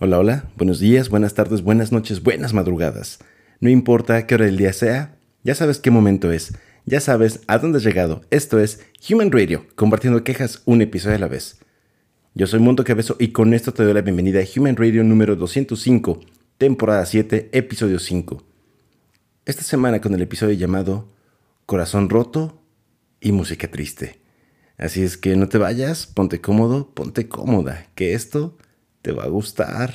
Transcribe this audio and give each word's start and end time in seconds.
Hola, 0.00 0.18
hola, 0.18 0.50
buenos 0.56 0.80
días, 0.80 1.08
buenas 1.08 1.34
tardes, 1.34 1.62
buenas 1.62 1.92
noches, 1.92 2.20
buenas 2.20 2.52
madrugadas. 2.52 3.20
No 3.60 3.70
importa 3.70 4.26
qué 4.26 4.34
hora 4.34 4.46
del 4.46 4.56
día 4.56 4.72
sea, 4.72 5.16
ya 5.44 5.54
sabes 5.54 5.78
qué 5.78 5.92
momento 5.92 6.32
es, 6.32 6.58
ya 6.84 6.98
sabes 6.98 7.42
a 7.46 7.58
dónde 7.58 7.78
has 7.78 7.84
llegado. 7.84 8.22
Esto 8.30 8.58
es 8.58 8.80
Human 9.08 9.30
Radio, 9.30 9.66
compartiendo 9.76 10.24
quejas 10.24 10.62
un 10.64 10.82
episodio 10.82 11.14
a 11.14 11.20
la 11.20 11.28
vez. 11.28 11.60
Yo 12.34 12.48
soy 12.48 12.58
Monto 12.58 12.82
Cabezo 12.82 13.14
y 13.20 13.28
con 13.28 13.54
esto 13.54 13.72
te 13.72 13.84
doy 13.84 13.94
la 13.94 14.00
bienvenida 14.00 14.40
a 14.40 14.60
Human 14.60 14.74
Radio 14.74 15.04
número 15.04 15.36
205, 15.36 16.18
temporada 16.58 17.06
7, 17.06 17.50
episodio 17.52 18.00
5. 18.00 18.42
Esta 19.46 19.62
semana 19.62 20.00
con 20.00 20.12
el 20.12 20.22
episodio 20.22 20.54
llamado 20.54 21.08
Corazón 21.66 22.10
roto 22.10 22.60
y 23.20 23.30
música 23.30 23.70
triste. 23.70 24.18
Así 24.76 25.04
es 25.04 25.16
que 25.16 25.36
no 25.36 25.48
te 25.48 25.58
vayas, 25.58 26.08
ponte 26.08 26.40
cómodo, 26.40 26.92
ponte 26.94 27.28
cómoda, 27.28 27.86
que 27.94 28.14
esto 28.14 28.58
te 29.04 29.12
va 29.12 29.24
a 29.24 29.28
gustar. 29.28 29.94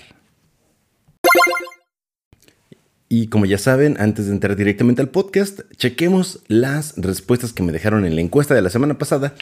Y 3.09 3.27
como 3.27 3.47
ya 3.47 3.57
saben, 3.57 3.97
antes 3.99 4.27
de 4.27 4.33
entrar 4.33 4.55
directamente 4.55 5.01
al 5.01 5.09
podcast, 5.09 5.61
chequemos 5.75 6.43
las 6.47 6.93
respuestas 6.95 7.51
que 7.51 7.63
me 7.63 7.71
dejaron 7.71 8.05
en 8.05 8.13
la 8.13 8.21
encuesta 8.21 8.53
de 8.53 8.61
la 8.61 8.69
semana 8.69 8.99
pasada. 8.99 9.33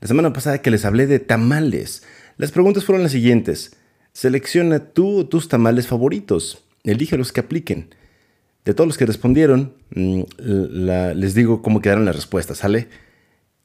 La 0.00 0.08
semana 0.08 0.32
pasada 0.32 0.60
que 0.60 0.72
les 0.72 0.84
hablé 0.84 1.06
de 1.06 1.20
tamales. 1.20 2.02
Las 2.36 2.50
preguntas 2.50 2.84
fueron 2.84 3.04
las 3.04 3.12
siguientes. 3.12 3.76
Selecciona 4.12 4.80
tú 4.80 5.24
tus 5.26 5.48
tamales 5.48 5.86
favoritos. 5.86 6.64
Elige 6.82 7.16
los 7.16 7.30
que 7.30 7.40
apliquen. 7.40 7.94
De 8.64 8.74
todos 8.74 8.88
los 8.88 8.98
que 8.98 9.06
respondieron, 9.06 9.72
mm, 9.94 10.22
les 11.14 11.34
digo 11.34 11.62
cómo 11.62 11.80
quedaron 11.80 12.06
las 12.06 12.16
respuestas, 12.16 12.58
¿sale? 12.58 12.88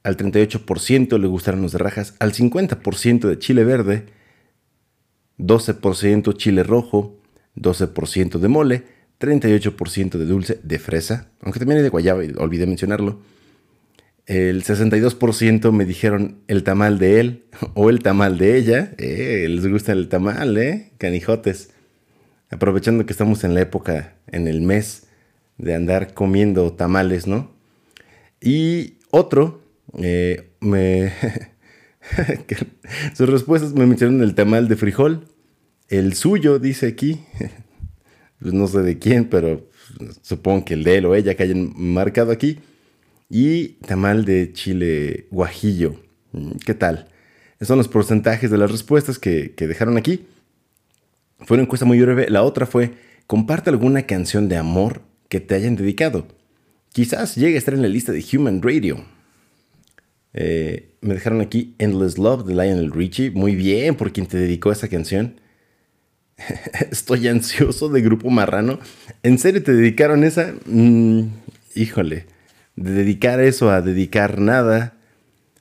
Al 0.04 0.18
38% 0.18 1.18
le 1.18 1.26
gustaron 1.26 1.64
los 1.64 1.72
de 1.72 1.80
rajas, 1.80 2.14
al 2.20 2.32
50% 2.34 3.28
de 3.28 3.40
chile 3.40 3.64
verde, 3.64 4.06
12% 5.42 6.36
chile 6.38 6.64
rojo, 6.64 7.18
12% 7.56 8.40
de 8.40 8.48
mole, 8.48 8.84
38% 9.20 10.18
de 10.18 10.26
dulce 10.26 10.60
de 10.64 10.80
fresa, 10.80 11.30
aunque 11.42 11.60
también 11.60 11.78
hay 11.78 11.84
de 11.84 11.90
guayaba, 11.90 12.22
olvidé 12.38 12.66
mencionarlo. 12.66 13.20
El 14.26 14.64
62% 14.64 15.72
me 15.72 15.86
dijeron 15.86 16.38
el 16.48 16.64
tamal 16.64 17.00
de 17.00 17.20
él 17.20 17.44
o 17.74 17.90
el 17.90 18.00
tamal 18.00 18.38
de 18.38 18.58
ella. 18.58 18.94
Eh, 18.98 19.48
les 19.50 19.68
gusta 19.68 19.92
el 19.92 20.10
tamal, 20.10 20.58
¿eh? 20.58 20.92
Canijotes. 20.98 21.72
Aprovechando 22.50 23.06
que 23.06 23.14
estamos 23.14 23.44
en 23.44 23.54
la 23.54 23.62
época, 23.62 24.16
en 24.28 24.48
el 24.48 24.62
mes 24.62 25.08
de 25.58 25.76
andar 25.76 26.14
comiendo 26.14 26.74
tamales, 26.74 27.28
¿no? 27.28 27.52
Y 28.42 28.96
otro, 29.10 29.62
eh, 29.98 30.50
me... 30.60 31.14
sus 33.14 33.30
respuestas 33.30 33.74
me 33.74 33.86
mencionaron 33.86 34.24
el 34.24 34.36
tamal 34.36 34.68
de 34.68 34.76
frijol, 34.76 35.28
el 35.92 36.14
suyo, 36.14 36.58
dice 36.60 36.88
aquí. 36.88 37.20
Pues 38.40 38.56
no 38.56 38.66
sé 38.66 38.80
de 38.80 38.98
quién, 38.98 39.26
pero 39.26 39.70
supongo 40.24 40.66
que 40.66 40.74
el 40.74 40.84
de 40.84 40.98
él 40.98 41.06
o 41.06 41.14
ella 41.14 41.36
que 41.36 41.44
hayan 41.44 41.74
marcado 41.76 42.32
aquí. 42.32 42.58
Y 43.30 43.74
tamal 43.86 44.26
de 44.26 44.52
chile 44.52 45.28
guajillo. 45.30 46.02
Mm, 46.32 46.54
¿Qué 46.66 46.74
tal? 46.74 47.08
Esos 47.58 47.68
son 47.68 47.78
los 47.78 47.88
porcentajes 47.88 48.50
de 48.50 48.58
las 48.58 48.72
respuestas 48.72 49.20
que, 49.20 49.54
que 49.54 49.68
dejaron 49.68 49.96
aquí. 49.96 50.26
Fue 51.42 51.54
una 51.54 51.66
encuesta 51.66 51.86
muy 51.86 52.02
breve. 52.02 52.32
La 52.32 52.42
otra 52.42 52.66
fue, 52.66 52.94
comparte 53.28 53.70
alguna 53.70 54.08
canción 54.08 54.50
de 54.50 54.58
amor 54.58 55.04
que 55.30 55.40
te 55.40 55.54
hayan 55.54 55.76
dedicado. 55.76 56.28
Quizás 56.94 57.36
llegue 57.36 57.56
a 57.56 57.60
estar 57.60 57.76
en 57.76 57.84
la 57.84 57.90
lista 57.90 58.12
de 58.12 58.26
Human 58.34 58.64
Radio. 58.64 59.06
Eh, 60.34 60.96
me 61.02 61.14
dejaron 61.14 61.42
aquí 61.42 61.76
Endless 61.78 62.18
Love 62.18 62.46
de 62.46 62.56
Lionel 62.56 62.92
Richie. 62.92 63.30
Muy 63.30 63.56
bien 63.56 63.96
por 63.96 64.12
quien 64.12 64.26
te 64.26 64.38
dedicó 64.38 64.72
esa 64.72 64.88
canción. 64.88 65.41
Estoy 66.92 67.28
ansioso 67.28 67.90
de 67.90 68.02
Grupo 68.02 68.30
Marrano. 68.30 68.80
¿En 69.24 69.38
serio 69.38 69.64
te 69.64 69.74
dedicaron 69.74 70.24
esa? 70.24 70.54
Mm, 70.66 71.28
híjole, 71.76 72.26
de 72.76 72.92
dedicar 72.92 73.40
eso 73.40 73.70
a 73.70 73.82
dedicar 73.82 74.40
nada. 74.40 74.94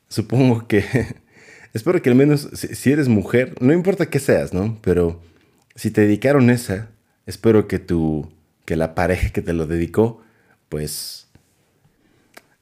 Supongo 0.09 0.67
que... 0.67 0.85
espero 1.73 2.03
que 2.03 2.11
al 2.11 2.17
menos 2.17 2.49
si, 2.53 2.93
eres 2.93 3.09
mujer, 3.09 3.55
no 3.61 3.73
importa 3.73 4.07
qué 4.07 4.19
seas, 4.19 4.53
¿no? 4.53 4.79
Pero 4.83 5.23
si 5.75 5.91
te 5.91 6.03
dedicaron 6.03 6.51
esa, 6.51 6.91
espero 7.27 7.69
que 7.69 7.79
tu... 7.79 8.31
que 8.65 8.77
la 8.77 8.95
pareja 8.95 9.31
que 9.31 9.43
te 9.43 9.53
lo 9.53 9.67
dedicó, 9.67 10.23
pues 10.69 11.29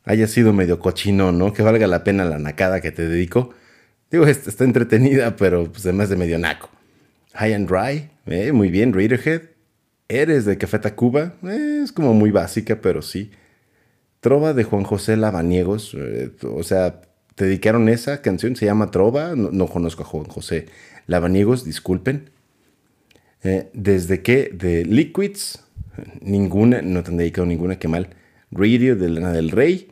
haya 0.04 0.26
sido 0.26 0.52
medio 0.52 0.78
cochino, 0.78 1.32
¿no? 1.32 1.52
Que 1.52 1.62
valga 1.62 1.86
la 1.86 2.04
pena 2.04 2.24
la 2.24 2.38
nacada 2.38 2.80
que 2.80 2.92
te 2.92 3.06
dedicó. 3.06 3.54
Digo, 4.10 4.26
está 4.26 4.64
entretenida, 4.64 5.36
pero 5.36 5.70
pues 5.70 5.84
además 5.84 6.08
de 6.08 6.16
medio 6.16 6.38
naco. 6.38 6.70
High 7.38 7.54
and 7.54 7.70
Dry, 7.70 8.10
eh, 8.26 8.50
muy 8.50 8.68
bien, 8.68 8.92
Radiohead. 8.92 9.42
Eres 10.08 10.44
de 10.44 10.58
Café 10.58 10.80
Tacuba, 10.80 11.34
eh, 11.44 11.82
es 11.84 11.92
como 11.92 12.12
muy 12.12 12.32
básica, 12.32 12.80
pero 12.80 13.00
sí. 13.00 13.30
Trova 14.20 14.54
de 14.54 14.64
Juan 14.64 14.82
José 14.82 15.16
Lavaniegos, 15.16 15.94
eh, 15.96 16.32
o 16.42 16.64
sea, 16.64 17.02
te 17.36 17.44
dedicaron 17.44 17.88
esa 17.88 18.22
canción, 18.22 18.56
se 18.56 18.66
llama 18.66 18.90
Trova, 18.90 19.36
no, 19.36 19.68
conozco 19.68 20.02
a 20.02 20.06
Juan 20.06 20.24
José 20.24 20.66
Lavaniegos, 21.06 21.64
disculpen. 21.64 22.30
Desde 23.72 24.20
que 24.20 24.50
de 24.52 24.84
Liquids, 24.84 25.62
ninguna, 26.20 26.82
no 26.82 27.04
te 27.04 27.12
han 27.12 27.18
dedicado 27.18 27.46
ninguna, 27.46 27.78
qué 27.78 27.86
mal. 27.86 28.08
Radio 28.50 28.96
de 28.96 29.10
Lana 29.10 29.30
del 29.30 29.52
Rey, 29.52 29.88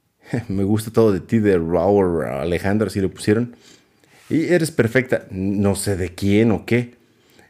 me 0.48 0.64
gusta 0.64 0.90
todo 0.90 1.12
de 1.12 1.20
ti 1.20 1.38
de 1.38 1.56
Raúl 1.56 2.24
Alejandro, 2.24 2.88
así 2.88 3.00
lo 3.00 3.10
pusieron. 3.10 3.56
Y 4.30 4.44
eres 4.46 4.70
perfecta, 4.70 5.26
no 5.30 5.74
sé 5.74 5.96
de 5.96 6.14
quién 6.14 6.52
o 6.52 6.64
qué. 6.64 6.94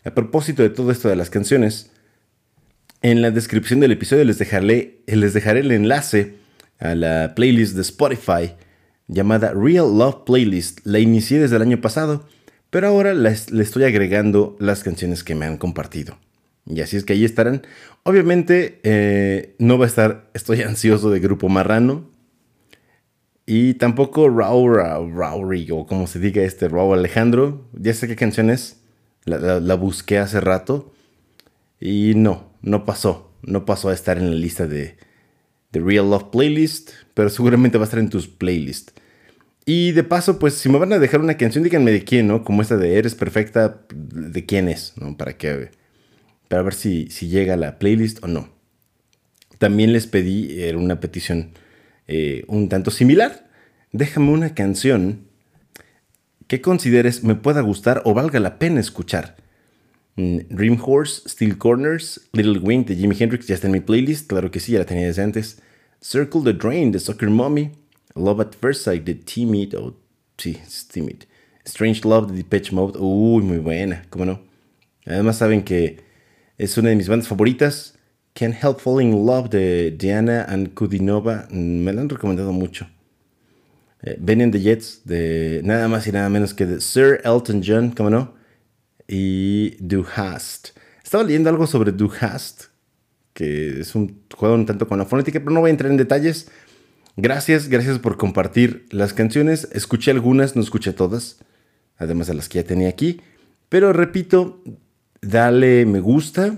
A 0.05 0.11
propósito 0.13 0.63
de 0.63 0.71
todo 0.71 0.91
esto 0.91 1.09
de 1.09 1.17
las 1.17 1.29
canciones, 1.29 1.91
en 3.03 3.21
la 3.23 3.31
descripción 3.31 3.81
del 3.81 3.93
episodio 3.93 4.25
les 4.25 4.39
dejaré, 4.39 5.03
les 5.07 5.35
dejaré 5.35 5.61
el 5.61 5.73
enlace 5.73 6.35
a 6.79 6.95
la 6.95 7.35
playlist 7.35 7.75
de 7.75 7.83
Spotify 7.83 8.55
llamada 9.09 9.53
Real 9.53 9.97
Love 9.97 10.25
Playlist. 10.25 10.81
La 10.85 10.99
inicié 10.99 11.39
desde 11.39 11.57
el 11.57 11.63
año 11.63 11.81
pasado, 11.81 12.27
pero 12.71 12.89
ahora 12.89 13.13
le 13.13 13.31
estoy 13.31 13.85
agregando 13.85 14.57
las 14.59 14.83
canciones 14.83 15.23
que 15.23 15.35
me 15.35 15.45
han 15.45 15.59
compartido. 15.59 16.19
Y 16.67 16.81
así 16.81 16.97
es 16.97 17.05
que 17.05 17.13
ahí 17.13 17.25
estarán. 17.25 17.63
Obviamente 18.05 18.81
eh, 18.85 19.55
no 19.59 19.79
va 19.79 19.85
a 19.85 19.89
estar, 19.89 20.31
estoy 20.35 20.63
ansioso 20.63 21.11
de 21.11 21.21
Grupo 21.21 21.49
Marrano, 21.49 22.09
y 23.47 23.75
tampoco 23.75 24.29
Rauri, 24.29 25.69
o 25.71 25.87
como 25.87 26.07
se 26.07 26.19
diga 26.19 26.43
este, 26.43 26.69
Raúl 26.69 26.99
Alejandro. 26.99 27.69
Ya 27.73 27.95
sé 27.95 28.07
qué 28.07 28.17
canción 28.17 28.51
es. 28.51 28.81
La, 29.25 29.75
busqué 29.75 30.19
hace 30.19 30.41
rato. 30.41 30.93
Y 31.81 32.15
no, 32.15 32.53
no 32.63 32.85
pasó. 32.85 33.33
No 33.43 33.65
pasó 33.65 33.89
a 33.89 33.95
estar 33.95 34.19
en 34.19 34.31
la 34.31 34.37
lista 34.37 34.67
de, 34.67 34.97
de 35.73 35.81
Real 35.81 36.09
Love 36.11 36.31
Playlist. 36.31 36.91
Pero 37.15 37.29
seguramente 37.29 37.79
va 37.79 37.85
a 37.85 37.87
estar 37.87 37.99
en 37.99 38.11
tus 38.11 38.29
playlists. 38.29 38.93
Y 39.67 39.93
de 39.93 40.05
paso, 40.05 40.39
pues 40.39 40.55
si 40.55 40.69
me 40.69 40.79
van 40.79 40.93
a 40.93 40.99
dejar 40.99 41.21
una 41.21 41.37
canción, 41.37 41.65
díganme 41.65 41.91
de 41.91 42.05
quién, 42.05 42.29
¿no? 42.29 42.45
Como 42.45 42.63
esta 42.63 42.77
de 42.77 42.97
Eres 42.97 43.15
Perfecta, 43.15 43.83
de 43.93 44.47
quién 44.47 44.69
es, 44.69 44.95
¿no? 44.97 45.17
Para 45.17 45.37
que 45.37 45.71
para 46.49 46.63
ver 46.63 46.75
si, 46.75 47.09
si 47.11 47.29
llega 47.29 47.55
a 47.55 47.57
la 47.57 47.79
playlist 47.79 48.25
o 48.25 48.27
no. 48.27 48.49
También 49.59 49.93
les 49.93 50.09
pedí, 50.09 50.61
era 50.63 50.79
una 50.79 50.99
petición 50.99 51.53
eh, 52.11 52.45
un 52.49 52.69
tanto 52.69 52.91
similar. 52.91 53.49
Déjame 53.93 54.31
una 54.31 54.53
canción 54.55 55.29
que 56.49 56.61
consideres 56.61 57.23
me 57.23 57.37
pueda 57.37 57.61
gustar 57.61 58.03
o 58.05 58.15
valga 58.15 58.41
la 58.41 58.59
pena 58.59 58.81
escuchar. 58.81 59.37
Mm, 60.17 60.39
Dream 60.51 60.79
Horse, 60.85 61.29
Steel 61.29 61.57
Corners, 61.57 62.29
Little 62.33 62.59
Wing 62.59 62.85
de 62.85 62.97
Jimi 62.97 63.17
Hendrix 63.17 63.47
ya 63.47 63.55
está 63.55 63.69
en 63.69 63.75
mi 63.75 63.81
playlist, 63.81 64.27
claro 64.27 64.51
que 64.51 64.59
sí, 64.59 64.73
ya 64.73 64.81
la 64.81 64.87
tenía 64.87 65.07
desde 65.07 65.23
antes. 65.23 65.63
Circle 66.01 66.43
the 66.43 66.53
Drain 66.53 66.91
de 66.91 66.99
Soccer 66.99 67.31
Mommy, 67.31 67.71
Love 68.17 68.41
at 68.41 68.53
First 68.61 68.83
Sight 68.83 69.05
de 69.05 69.15
Timid, 69.15 69.77
o 69.79 69.97
sí, 70.37 70.59
Timid. 70.93 71.23
Strange 71.65 72.01
Love 72.03 72.33
de 72.33 72.39
Depeche 72.39 72.75
Mode, 72.75 72.99
uy, 72.99 73.45
muy 73.45 73.59
buena, 73.59 74.05
cómo 74.11 74.25
no. 74.25 74.43
Además 75.07 75.39
saben 75.39 75.63
que 75.63 76.03
es 76.59 76.77
una 76.77 76.89
de 76.89 76.97
mis 76.97 77.09
bandas 77.09 77.29
favoritas. 77.29 77.97
Can't 78.41 78.55
Help 78.55 78.81
Falling 78.81 79.13
in 79.13 79.27
Love 79.27 79.51
de 79.51 79.91
Diana 79.91 80.47
and 80.49 80.73
Kudinova, 80.73 81.47
me 81.51 81.93
la 81.93 82.01
han 82.01 82.09
recomendado 82.09 82.53
mucho. 82.53 82.89
Eh, 84.03 84.17
ben 84.19 84.41
in 84.41 84.51
the 84.51 84.59
Jets 84.59 85.03
de 85.05 85.61
nada 85.63 85.89
más 85.89 86.07
y 86.07 86.13
nada 86.13 86.31
menos 86.31 86.55
que 86.55 86.65
de 86.65 86.81
Sir 86.81 87.21
Elton 87.23 87.61
John, 87.63 87.91
¿cómo 87.91 88.09
no? 88.09 88.33
Y 89.07 89.77
Du 89.79 90.07
Hast. 90.17 90.69
Estaba 91.05 91.23
leyendo 91.23 91.51
algo 91.51 91.67
sobre 91.67 91.93
Du 91.93 92.11
Hast, 92.19 92.69
que 93.35 93.81
es 93.81 93.95
un 93.95 94.23
juego 94.35 94.55
un 94.55 94.65
tanto 94.65 94.89
con 94.89 94.97
la 94.97 95.05
fonética, 95.05 95.39
pero 95.39 95.51
no 95.51 95.61
voy 95.61 95.69
a 95.69 95.73
entrar 95.73 95.91
en 95.91 95.99
detalles. 95.99 96.49
Gracias, 97.19 97.69
gracias 97.69 97.99
por 97.99 98.17
compartir 98.17 98.87
las 98.89 99.13
canciones. 99.13 99.69
Escuché 99.73 100.13
algunas, 100.13 100.57
no 100.57 100.63
escuché 100.63 100.95
todas, 100.95 101.41
además 101.99 102.29
de 102.29 102.33
las 102.33 102.49
que 102.49 102.63
ya 102.63 102.65
tenía 102.65 102.89
aquí. 102.89 103.21
Pero 103.69 103.93
repito, 103.93 104.63
dale 105.21 105.85
me 105.85 106.01
gusta, 106.01 106.57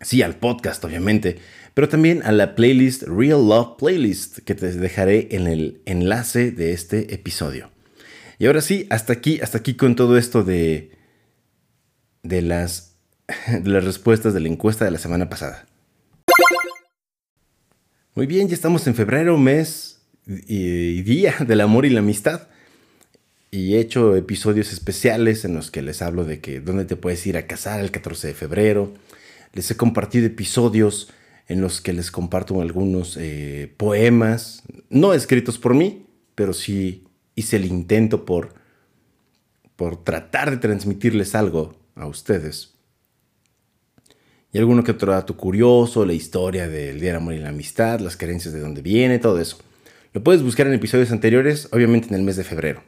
Sí, 0.00 0.22
al 0.22 0.36
podcast, 0.36 0.84
obviamente, 0.84 1.38
pero 1.72 1.88
también 1.88 2.22
a 2.24 2.32
la 2.32 2.54
playlist 2.54 3.04
Real 3.04 3.48
Love 3.48 3.76
Playlist, 3.78 4.38
que 4.40 4.54
te 4.54 4.70
dejaré 4.72 5.28
en 5.30 5.46
el 5.46 5.80
enlace 5.86 6.50
de 6.50 6.72
este 6.72 7.14
episodio. 7.14 7.70
Y 8.38 8.46
ahora 8.46 8.60
sí, 8.60 8.86
hasta 8.90 9.14
aquí, 9.14 9.40
hasta 9.40 9.58
aquí 9.58 9.74
con 9.74 9.96
todo 9.96 10.18
esto 10.18 10.44
de, 10.44 10.90
de 12.22 12.42
las, 12.42 12.96
de 13.48 13.68
las 13.70 13.84
respuestas 13.84 14.34
de 14.34 14.40
la 14.40 14.48
encuesta 14.48 14.84
de 14.84 14.90
la 14.90 14.98
semana 14.98 15.30
pasada. 15.30 15.66
Muy 18.14 18.26
bien, 18.26 18.48
ya 18.48 18.54
estamos 18.54 18.86
en 18.86 18.94
febrero, 18.94 19.36
mes 19.36 20.00
y 20.26 21.02
día 21.02 21.36
del 21.46 21.60
amor 21.60 21.86
y 21.86 21.90
la 21.90 22.00
amistad. 22.00 22.48
Y 23.50 23.74
he 23.74 23.80
hecho 23.80 24.16
episodios 24.16 24.72
especiales 24.72 25.44
en 25.44 25.54
los 25.54 25.70
que 25.70 25.82
les 25.82 26.02
hablo 26.02 26.24
de 26.24 26.40
que 26.40 26.60
dónde 26.60 26.84
te 26.84 26.96
puedes 26.96 27.26
ir 27.26 27.36
a 27.36 27.46
casar 27.46 27.80
el 27.80 27.90
14 27.90 28.28
de 28.28 28.34
febrero. 28.34 28.94
Les 29.52 29.70
he 29.70 29.76
compartido 29.76 30.26
episodios 30.26 31.10
en 31.48 31.60
los 31.60 31.80
que 31.80 31.92
les 31.92 32.10
comparto 32.10 32.60
algunos 32.60 33.16
eh, 33.18 33.72
poemas, 33.76 34.62
no 34.90 35.14
escritos 35.14 35.58
por 35.58 35.74
mí, 35.74 36.06
pero 36.34 36.52
sí 36.52 37.04
hice 37.34 37.56
el 37.56 37.66
intento 37.66 38.24
por, 38.24 38.54
por 39.76 40.02
tratar 40.02 40.50
de 40.50 40.56
transmitirles 40.56 41.34
algo 41.34 41.76
a 41.94 42.06
ustedes. 42.06 42.74
Y 44.52 44.58
alguno 44.58 44.82
que 44.82 44.92
otro 44.92 45.12
dato 45.12 45.36
curioso, 45.36 46.04
la 46.04 46.14
historia 46.14 46.66
del 46.66 46.98
Día 46.98 47.10
del 47.10 47.20
Amor 47.20 47.34
y 47.34 47.38
la 47.38 47.50
Amistad, 47.50 48.00
las 48.00 48.16
creencias 48.16 48.54
de 48.54 48.60
dónde 48.60 48.82
viene, 48.82 49.18
todo 49.18 49.40
eso. 49.40 49.58
Lo 50.12 50.22
puedes 50.22 50.42
buscar 50.42 50.66
en 50.66 50.72
episodios 50.72 51.12
anteriores, 51.12 51.68
obviamente 51.72 52.08
en 52.08 52.14
el 52.14 52.22
mes 52.22 52.36
de 52.36 52.44
febrero. 52.44 52.82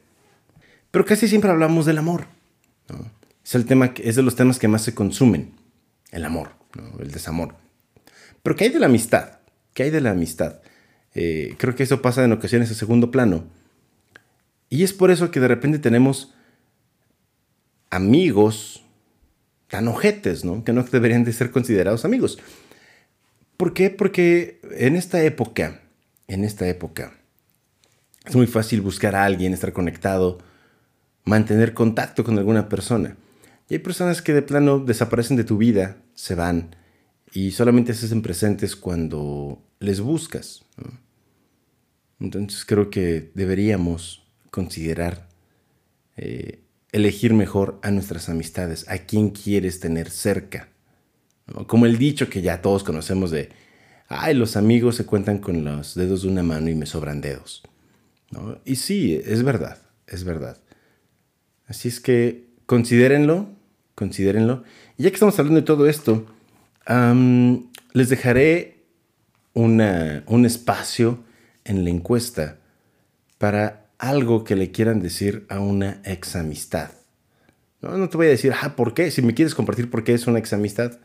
Pero 0.91 1.05
casi 1.05 1.29
siempre 1.29 1.51
hablamos 1.51 1.85
del 1.85 1.99
amor. 1.99 2.25
Es, 3.45 3.55
el 3.55 3.67
tema, 3.67 3.93
es 4.03 4.17
de 4.17 4.23
los 4.23 4.35
temas 4.35 4.59
que 4.59 4.67
más 4.67 4.83
se 4.83 4.95
consumen. 4.95 5.53
El 6.11 6.25
amor, 6.25 6.51
el 7.01 7.11
desamor. 7.11 7.55
Pero 8.43 8.57
¿qué 8.57 8.65
hay 8.65 8.71
de 8.71 8.81
la 8.81 8.87
amistad? 8.87 9.39
¿Qué 9.75 9.85
hay 9.85 9.91
de 9.91 10.01
la 10.01 10.11
amistad? 10.11 10.61
Eh, 11.15 11.55
creo 11.59 11.75
que 11.75 11.83
eso 11.83 12.03
pasa 12.03 12.25
en 12.25 12.33
ocasiones 12.33 12.71
a 12.71 12.75
segundo 12.75 13.11
plano. 13.11 13.45
Y 14.71 14.85
es 14.85 14.93
por 14.93 15.11
eso 15.11 15.31
que 15.31 15.41
de 15.41 15.49
repente 15.49 15.79
tenemos 15.79 16.35
amigos 17.91 18.85
tan 19.69 19.89
ojetes, 19.89 20.45
¿no? 20.45 20.65
Que 20.65 20.73
no 20.73 20.83
deberían 20.83 21.25
de 21.25 21.33
ser 21.33 21.51
considerados 21.51 22.05
amigos. 22.05 22.39
¿Por 23.57 23.75
qué? 23.75 23.91
Porque 23.91 24.61
en 24.77 24.97
esta 24.97 25.23
época, 25.23 25.81
en 26.27 26.45
esta 26.45 26.69
época, 26.69 27.13
es 28.25 28.37
muy 28.37 28.47
fácil 28.47 28.81
buscar 28.81 29.15
a 29.17 29.25
alguien, 29.25 29.53
estar 29.53 29.73
conectado, 29.73 30.39
mantener 31.25 31.75
contacto 31.75 32.25
con 32.25 32.39
alguna 32.39 32.69
persona. 32.69 33.17
Y 33.69 33.75
hay 33.75 33.81
personas 33.81 34.23
que 34.23 34.33
de 34.33 34.43
plano 34.43 34.79
desaparecen 34.79 35.37
de 35.37 35.45
tu 35.45 35.59
vida, 35.59 35.99
se 36.15 36.35
van, 36.35 36.75
y 37.33 37.51
solamente 37.51 37.95
se 37.95 38.07
hacen 38.07 38.23
presentes 38.23 38.77
cuando 38.77 39.63
les 39.81 40.01
buscas. 40.01 40.65
Entonces 42.21 42.65
creo 42.65 42.91
que 42.91 43.31
deberíamos 43.35 44.27
considerar 44.51 45.29
eh, 46.17 46.65
elegir 46.93 47.35
mejor 47.35 47.79
a 47.83 47.91
nuestras 47.91 48.29
amistades, 48.29 48.89
a 48.89 48.99
quién 48.99 49.31
quieres 49.31 49.81
tener 49.81 50.11
cerca. 50.11 50.69
Como 51.67 51.87
el 51.87 51.99
dicho 51.99 52.29
que 52.29 52.43
ya 52.43 52.61
todos 52.61 52.85
conocemos 52.85 53.31
de, 53.31 53.51
ay, 54.09 54.35
los 54.35 54.57
amigos 54.57 54.97
se 54.97 55.07
cuentan 55.07 55.39
con 55.39 55.65
los 55.65 55.95
dedos 55.95 56.23
de 56.23 56.29
una 56.29 56.43
mano 56.43 56.69
y 56.69 56.75
me 56.75 56.87
sobran 56.87 57.21
dedos. 57.21 57.63
Y 58.65 58.77
sí, 58.77 59.21
es 59.25 59.43
verdad, 59.43 59.79
es 60.07 60.25
verdad. 60.25 60.59
Así 61.67 61.89
es 61.89 62.01
que 62.01 62.49
considérenlo, 62.67 63.58
considérenlo. 63.99 64.63
Y 64.97 65.03
ya 65.03 65.11
que 65.11 65.15
estamos 65.15 65.37
hablando 65.41 65.61
de 65.61 65.67
todo 65.67 65.89
esto, 65.89 66.25
les 67.93 68.09
dejaré 68.09 68.85
un 69.55 70.45
espacio 70.47 71.25
en 71.65 71.83
la 71.83 71.91
encuesta 71.91 72.59
para 73.39 73.89
algo 73.99 74.45
que 74.45 74.55
le 74.55 74.71
quieran 74.71 75.01
decir 75.01 75.47
a 75.49 75.59
una 75.59 76.01
ex 76.05 76.37
amistad. 76.37 76.93
No, 77.83 77.97
no 77.97 78.09
te 78.09 78.17
voy 78.17 78.27
a 78.27 78.31
decir, 78.31 78.53
ah, 78.63 78.77
¿por 78.77 78.95
qué? 78.95 79.11
Si 79.11 79.21
me 79.21 79.35
quieres 79.35 79.57
compartir 79.57 79.91
por 79.91 80.05
qué 80.05 80.15
es 80.15 80.29
una 80.29 80.39
ex 80.39 80.53
amistad, 80.53 81.01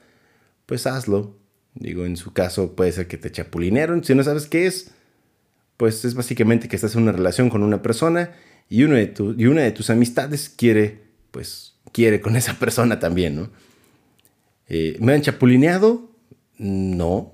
pues 0.67 0.85
hazlo. 0.85 1.35
Digo, 1.73 2.05
en 2.05 2.15
su 2.15 2.31
caso 2.31 2.75
puede 2.75 2.91
ser 2.91 3.07
que 3.07 3.17
te 3.17 3.31
chapulinearon. 3.31 4.03
Si 4.03 4.13
no 4.13 4.23
sabes 4.23 4.45
qué 4.45 4.67
es, 4.67 4.91
pues 5.77 6.05
es 6.05 6.13
básicamente 6.13 6.67
que 6.67 6.75
estás 6.75 6.95
en 6.95 7.01
una 7.01 7.11
relación 7.11 7.49
con 7.49 7.63
una 7.63 7.81
persona 7.81 8.33
y, 8.69 8.83
una 8.83 8.97
de 8.97 9.71
tus 9.71 9.89
amistades 9.89 10.49
quiere, 10.49 11.01
pues, 11.31 11.72
quiere 11.93 12.19
con 12.19 12.35
esa 12.35 12.55
persona 12.55 12.99
también, 12.99 13.35
¿no? 13.35 13.49
Eh, 14.67 14.97
¿Me 14.99 15.13
han 15.13 15.21
chapulineado? 15.21 16.09
No, 16.57 17.31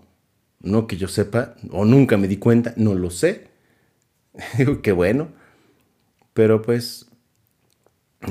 no 0.62 0.86
que 0.86 0.98
yo 0.98 1.08
sepa, 1.08 1.56
o 1.72 1.86
nunca 1.86 2.18
me 2.18 2.28
di 2.28 2.38
cuenta, 2.38 2.74
no 2.76 2.94
lo 2.94 3.10
sé. 3.10 3.48
Digo, 4.58 4.82
qué 4.84 4.92
bueno. 4.92 5.30
Pero 6.34 6.62
pues 6.62 7.08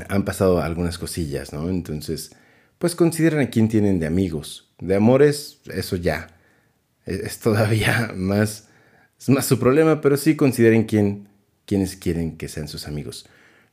han 0.08 0.24
pasado 0.24 0.60
algunas 0.60 0.98
cosillas, 0.98 1.52
¿no? 1.52 1.68
Entonces, 1.68 2.30
pues 2.78 2.94
consideren 2.94 3.40
a 3.40 3.50
quién 3.50 3.68
tienen 3.68 3.98
de 3.98 4.06
amigos. 4.06 4.70
De 4.78 4.94
amores, 4.94 5.60
eso 5.72 5.96
ya. 5.96 6.28
Es, 7.06 7.20
es 7.20 7.38
todavía 7.38 8.12
más, 8.16 8.68
más 9.26 9.46
su 9.46 9.58
problema, 9.58 10.00
pero 10.00 10.16
sí 10.16 10.36
consideren 10.36 10.84
quién, 10.84 11.28
quiénes 11.64 11.96
quieren 11.96 12.36
que 12.36 12.48
sean 12.48 12.68
sus 12.68 12.86
amigos. 12.86 13.26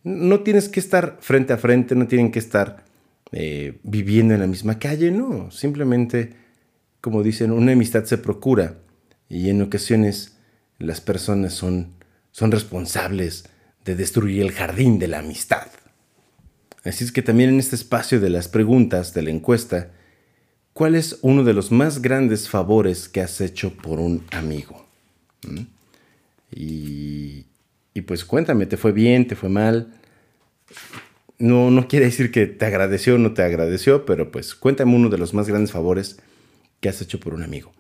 No 0.06 0.42
tienes 0.42 0.69
que 0.69 0.80
estar 0.80 1.18
frente 1.19 1.52
a 1.52 1.57
frente, 1.57 1.96
no 1.96 2.07
tienen 2.07 2.31
que 2.31 2.40
estar 2.40 2.86
eh, 3.31 3.80
viviendo 3.84 4.36
en 4.36 4.40
la 4.40 4.48
misma 4.48 4.80
calle, 4.80 5.10
no. 5.12 5.50
Simplemente, 5.52 6.36
como 7.02 7.24
dicen, 7.24 7.52
una 7.52 7.72
amistad 7.72 8.06
se 8.06 8.19
procura 8.19 8.78
y 9.28 9.50
en 9.50 9.62
ocasiones 9.63 10.38
las 10.78 11.02
personas 11.02 11.54
son, 11.54 11.96
son 12.31 12.52
responsables 12.52 13.50
de 13.84 13.96
destruir 13.96 14.44
el 14.44 14.52
jardín 14.52 15.00
de 15.00 15.07
la 15.07 15.19
amistad. 15.19 15.68
Así 16.84 17.04
es 17.04 17.12
que 17.12 17.24
también 17.24 17.50
en 17.50 17.60
este 17.60 17.75
espacio 17.75 18.19
de 18.19 18.30
las 18.30 18.48
preguntas 18.48 19.16
de 19.16 19.24
la 19.24 19.31
encuesta, 19.31 19.92
¿cuál 20.74 20.94
es 20.94 21.18
uno 21.24 21.44
de 21.44 21.54
los 21.54 21.72
más 21.72 22.00
grandes 22.00 22.48
favores 22.48 23.10
que 23.10 23.22
has 23.22 23.42
hecho 23.42 23.74
por 23.74 24.00
un 24.00 24.24
amigo? 24.31 24.86
¿Mm? 25.48 25.62
Y, 26.52 27.48
y 27.95 28.01
pues 28.01 28.24
cuéntame, 28.25 28.68
¿te 28.68 28.77
fue 28.77 28.92
bien? 28.92 29.25
¿Te 29.27 29.36
fue 29.36 29.50
mal? 29.50 29.95
no, 31.38 31.69
no 31.71 31.88
quiere 31.88 32.06
decir 32.06 32.31
que 32.31 32.47
te 32.47 32.65
agradeció 32.65 33.15
o 33.15 33.18
no 33.18 33.33
te 33.33 33.44
agradeció, 33.44 34.06
pero 34.06 34.31
pues 34.31 34.56
cuéntame 34.56 34.95
uno 34.95 35.09
de 35.09 35.18
los 35.18 35.33
más 35.33 35.47
grandes 35.47 35.71
favores 35.71 36.18
que 36.80 36.89
has 36.89 37.01
hecho 37.01 37.19
por 37.19 37.33
un 37.33 37.44
amigo. 37.44 37.71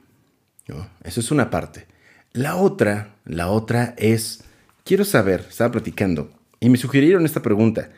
Eso 1.03 1.19
es 1.19 1.31
una 1.31 1.49
parte. 1.49 1.85
La 2.33 2.55
otra, 2.55 3.15
la 3.23 3.49
otra 3.49 3.93
es, 3.97 4.43
quiero 4.83 5.05
saber, 5.05 5.45
estaba 5.47 5.71
platicando 5.71 6.31
y 6.59 6.69
me 6.69 6.77
sugirieron 6.77 7.25
esta 7.25 7.41
pregunta. 7.41 7.91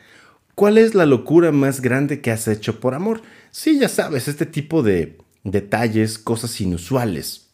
¿Cuál 0.54 0.76
es 0.76 0.94
la 0.94 1.06
locura 1.06 1.50
más 1.50 1.80
grande 1.80 2.20
que 2.20 2.30
has 2.30 2.46
hecho 2.46 2.78
por 2.80 2.94
amor? 2.94 3.22
Sí, 3.50 3.78
ya 3.78 3.88
sabes, 3.88 4.28
este 4.28 4.44
tipo 4.44 4.82
de 4.82 5.18
detalles, 5.44 6.18
cosas 6.18 6.60
inusuales 6.60 7.48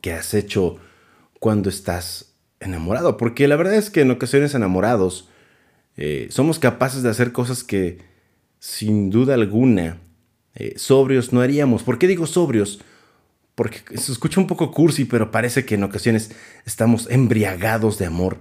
que 0.00 0.12
has 0.12 0.34
hecho 0.34 0.78
cuando 1.40 1.68
estás 1.68 2.35
enamorado. 2.66 3.16
Porque 3.16 3.48
la 3.48 3.56
verdad 3.56 3.74
es 3.74 3.90
que 3.90 4.02
en 4.02 4.10
ocasiones 4.10 4.54
enamorados, 4.54 5.28
eh, 5.96 6.28
somos 6.30 6.58
capaces 6.58 7.02
de 7.02 7.08
hacer 7.08 7.32
cosas 7.32 7.64
que 7.64 7.98
sin 8.58 9.10
duda 9.10 9.34
alguna 9.34 9.98
eh, 10.54 10.74
sobrios 10.76 11.32
no 11.32 11.40
haríamos. 11.40 11.82
¿Por 11.82 11.98
qué 11.98 12.06
digo 12.06 12.26
sobrios? 12.26 12.80
Porque 13.54 13.80
se 13.96 14.12
escucha 14.12 14.40
un 14.40 14.46
poco 14.46 14.70
cursi, 14.70 15.04
pero 15.04 15.30
parece 15.30 15.64
que 15.64 15.76
en 15.76 15.84
ocasiones 15.84 16.30
estamos 16.66 17.08
embriagados 17.10 17.98
de 17.98 18.06
amor, 18.06 18.38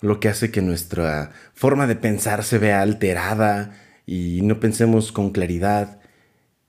lo 0.00 0.20
que 0.20 0.28
hace 0.28 0.50
que 0.50 0.60
nuestra 0.60 1.32
forma 1.54 1.86
de 1.86 1.96
pensar 1.96 2.44
se 2.44 2.58
vea 2.58 2.82
alterada 2.82 3.74
y 4.04 4.40
no 4.42 4.60
pensemos 4.60 5.10
con 5.10 5.30
claridad 5.30 6.00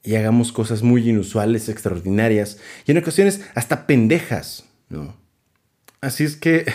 y 0.04 0.16
hagamos 0.16 0.54
cosas 0.54 0.82
muy 0.82 1.10
inusuales, 1.10 1.68
extraordinarias 1.68 2.58
y 2.86 2.92
en 2.92 3.00
ocasiones 3.00 3.42
hasta 3.56 3.86
pendejas, 3.86 4.66
¿no? 4.88 5.19
Así 6.02 6.24
es 6.24 6.36
que 6.36 6.66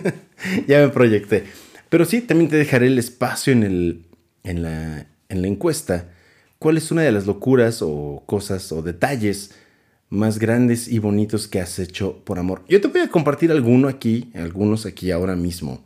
ya 0.66 0.80
me 0.80 0.88
proyecté. 0.88 1.44
Pero 1.88 2.04
sí, 2.04 2.20
también 2.20 2.50
te 2.50 2.56
dejaré 2.56 2.88
el 2.88 2.98
espacio 2.98 3.52
en, 3.52 3.62
el, 3.62 4.06
en, 4.42 4.62
la, 4.62 5.06
en 5.28 5.42
la 5.42 5.48
encuesta. 5.48 6.10
¿Cuál 6.58 6.76
es 6.76 6.90
una 6.90 7.02
de 7.02 7.12
las 7.12 7.26
locuras 7.26 7.80
o 7.82 8.22
cosas 8.26 8.72
o 8.72 8.82
detalles 8.82 9.54
más 10.08 10.38
grandes 10.38 10.88
y 10.88 10.98
bonitos 10.98 11.46
que 11.46 11.60
has 11.60 11.78
hecho 11.78 12.24
por 12.24 12.38
amor? 12.38 12.64
Yo 12.68 12.80
te 12.80 12.88
voy 12.88 13.02
a 13.02 13.08
compartir 13.08 13.52
alguno 13.52 13.88
aquí, 13.88 14.30
algunos 14.34 14.84
aquí 14.84 15.10
ahora 15.10 15.36
mismo. 15.36 15.84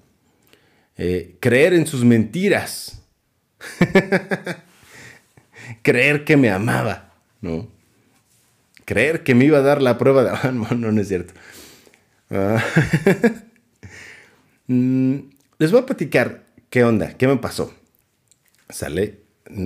Eh, 0.97 1.37
creer 1.41 1.75
en 1.75 1.87
sus 1.87 2.05
mentiras. 2.05 3.03
creer 5.83 6.25
que 6.25 6.37
me 6.37 6.51
amaba, 6.51 7.13
¿no? 7.43 7.69
Creer 8.87 9.23
que 9.23 9.35
me 9.35 9.45
iba 9.45 9.59
a 9.59 9.63
dar 9.63 9.83
la 9.83 9.99
prueba 9.99 10.25
de... 10.25 10.53
No, 10.53 10.69
no, 10.71 10.93
no 10.93 11.01
es 11.01 11.09
cierto. 11.09 11.35
Ah. 12.31 12.63
Mm, 14.73 15.31
les 15.59 15.73
voy 15.73 15.81
a 15.81 15.87
platicar 15.87 16.45
qué 16.71 16.85
onda, 16.85 17.15
qué 17.15 17.27
me 17.27 17.39
pasó. 17.39 17.75
Sale, 18.69 19.19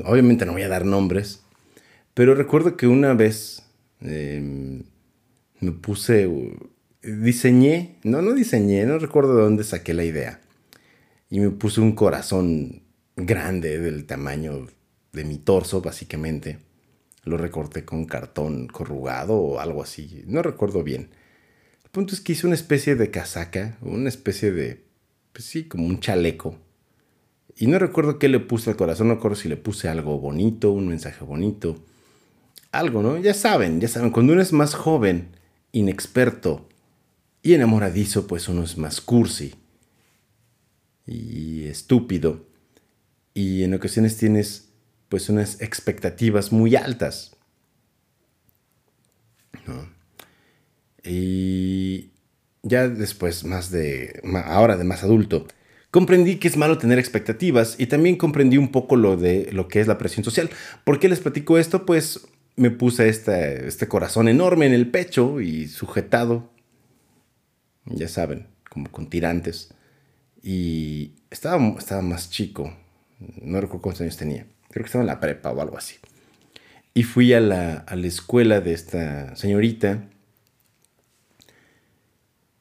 obviamente 0.06 0.46
no 0.46 0.52
voy 0.52 0.62
a 0.62 0.68
dar 0.68 0.86
nombres, 0.86 1.42
pero 2.14 2.34
recuerdo 2.34 2.78
que 2.78 2.86
una 2.86 3.12
vez 3.12 3.64
em, 4.00 4.84
me 5.60 5.72
puse, 5.72 6.26
diseñé, 7.02 7.98
no, 8.02 8.22
no 8.22 8.32
diseñé, 8.32 8.86
no 8.86 8.98
recuerdo 8.98 9.36
de 9.36 9.42
dónde 9.42 9.64
saqué 9.64 9.92
la 9.92 10.04
idea. 10.04 10.40
Y 11.28 11.40
me 11.40 11.50
puse 11.50 11.82
un 11.82 11.92
corazón 11.92 12.82
grande 13.16 13.78
del 13.78 14.06
tamaño 14.06 14.68
de 15.12 15.24
mi 15.24 15.36
torso, 15.36 15.82
básicamente. 15.82 16.60
Lo 17.24 17.36
recorté 17.36 17.84
con 17.84 18.06
cartón 18.06 18.68
corrugado 18.68 19.34
o 19.36 19.60
algo 19.60 19.82
así. 19.82 20.24
No 20.26 20.42
recuerdo 20.42 20.82
bien. 20.82 21.10
Punto 21.94 22.12
es 22.12 22.20
que 22.20 22.32
hice 22.32 22.48
una 22.48 22.56
especie 22.56 22.96
de 22.96 23.12
casaca, 23.12 23.78
una 23.80 24.08
especie 24.08 24.50
de, 24.50 24.84
pues 25.32 25.44
sí, 25.44 25.68
como 25.68 25.86
un 25.86 26.00
chaleco. 26.00 26.58
Y 27.56 27.68
no 27.68 27.78
recuerdo 27.78 28.18
qué 28.18 28.28
le 28.28 28.40
puse 28.40 28.68
al 28.68 28.76
corazón, 28.76 29.06
no 29.06 29.14
recuerdo 29.14 29.36
si 29.36 29.48
le 29.48 29.56
puse 29.56 29.88
algo 29.88 30.18
bonito, 30.18 30.72
un 30.72 30.88
mensaje 30.88 31.24
bonito. 31.24 31.84
Algo, 32.72 33.00
¿no? 33.00 33.16
Ya 33.18 33.32
saben, 33.32 33.80
ya 33.80 33.86
saben, 33.86 34.10
cuando 34.10 34.32
uno 34.32 34.42
es 34.42 34.52
más 34.52 34.74
joven, 34.74 35.36
inexperto 35.70 36.68
y 37.42 37.54
enamoradizo, 37.54 38.26
pues 38.26 38.48
uno 38.48 38.64
es 38.64 38.76
más 38.76 39.00
cursi 39.00 39.54
y 41.06 41.66
estúpido. 41.66 42.44
Y 43.34 43.62
en 43.62 43.72
ocasiones 43.72 44.16
tienes 44.16 44.70
pues 45.08 45.28
unas 45.28 45.60
expectativas 45.60 46.50
muy 46.50 46.74
altas. 46.74 47.36
Y 51.04 52.10
ya 52.62 52.88
después, 52.88 53.44
más 53.44 53.70
de, 53.70 54.20
ahora 54.46 54.76
de 54.76 54.84
más 54.84 55.02
adulto, 55.04 55.46
comprendí 55.90 56.36
que 56.36 56.48
es 56.48 56.56
malo 56.56 56.78
tener 56.78 56.98
expectativas 56.98 57.76
y 57.78 57.86
también 57.86 58.16
comprendí 58.16 58.56
un 58.56 58.72
poco 58.72 58.96
lo 58.96 59.16
de 59.16 59.50
lo 59.52 59.68
que 59.68 59.80
es 59.80 59.86
la 59.86 59.98
presión 59.98 60.24
social. 60.24 60.50
¿Por 60.84 60.98
qué 60.98 61.08
les 61.08 61.20
platico 61.20 61.58
esto? 61.58 61.86
Pues 61.86 62.26
me 62.56 62.70
puse 62.70 63.08
este, 63.08 63.66
este 63.68 63.88
corazón 63.88 64.28
enorme 64.28 64.66
en 64.66 64.72
el 64.72 64.90
pecho 64.90 65.40
y 65.40 65.68
sujetado, 65.68 66.50
ya 67.86 68.08
saben, 68.08 68.46
como 68.70 68.90
con 68.90 69.10
tirantes. 69.10 69.74
Y 70.42 71.12
estaba, 71.30 71.62
estaba 71.78 72.02
más 72.02 72.30
chico, 72.30 72.74
no 73.40 73.60
recuerdo 73.60 73.82
cuántos 73.82 74.02
años 74.02 74.16
tenía 74.16 74.46
creo 74.74 74.82
que 74.82 74.88
estaba 74.88 75.02
en 75.04 75.06
la 75.06 75.20
prepa 75.20 75.52
o 75.52 75.60
algo 75.60 75.78
así. 75.78 75.96
Y 76.94 77.04
fui 77.04 77.32
a 77.32 77.40
la, 77.40 77.84
escuela 78.02 78.60
de 78.60 78.72
esta 78.72 79.36
señorita 79.36 80.08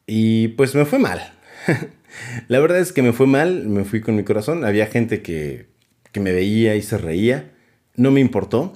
y 0.07 0.49
pues 0.49 0.75
me 0.75 0.85
fue 0.85 0.99
mal. 0.99 1.33
la 2.47 2.59
verdad 2.59 2.79
es 2.79 2.91
que 2.91 3.01
me 3.01 3.13
fue 3.13 3.27
mal, 3.27 3.67
me 3.67 3.83
fui 3.83 4.01
con 4.01 4.15
mi 4.15 4.23
corazón. 4.23 4.65
Había 4.65 4.87
gente 4.87 5.21
que, 5.21 5.67
que 6.11 6.19
me 6.19 6.31
veía 6.31 6.75
y 6.75 6.81
se 6.81 6.97
reía. 6.97 7.51
No 7.95 8.11
me 8.11 8.19
importó. 8.19 8.73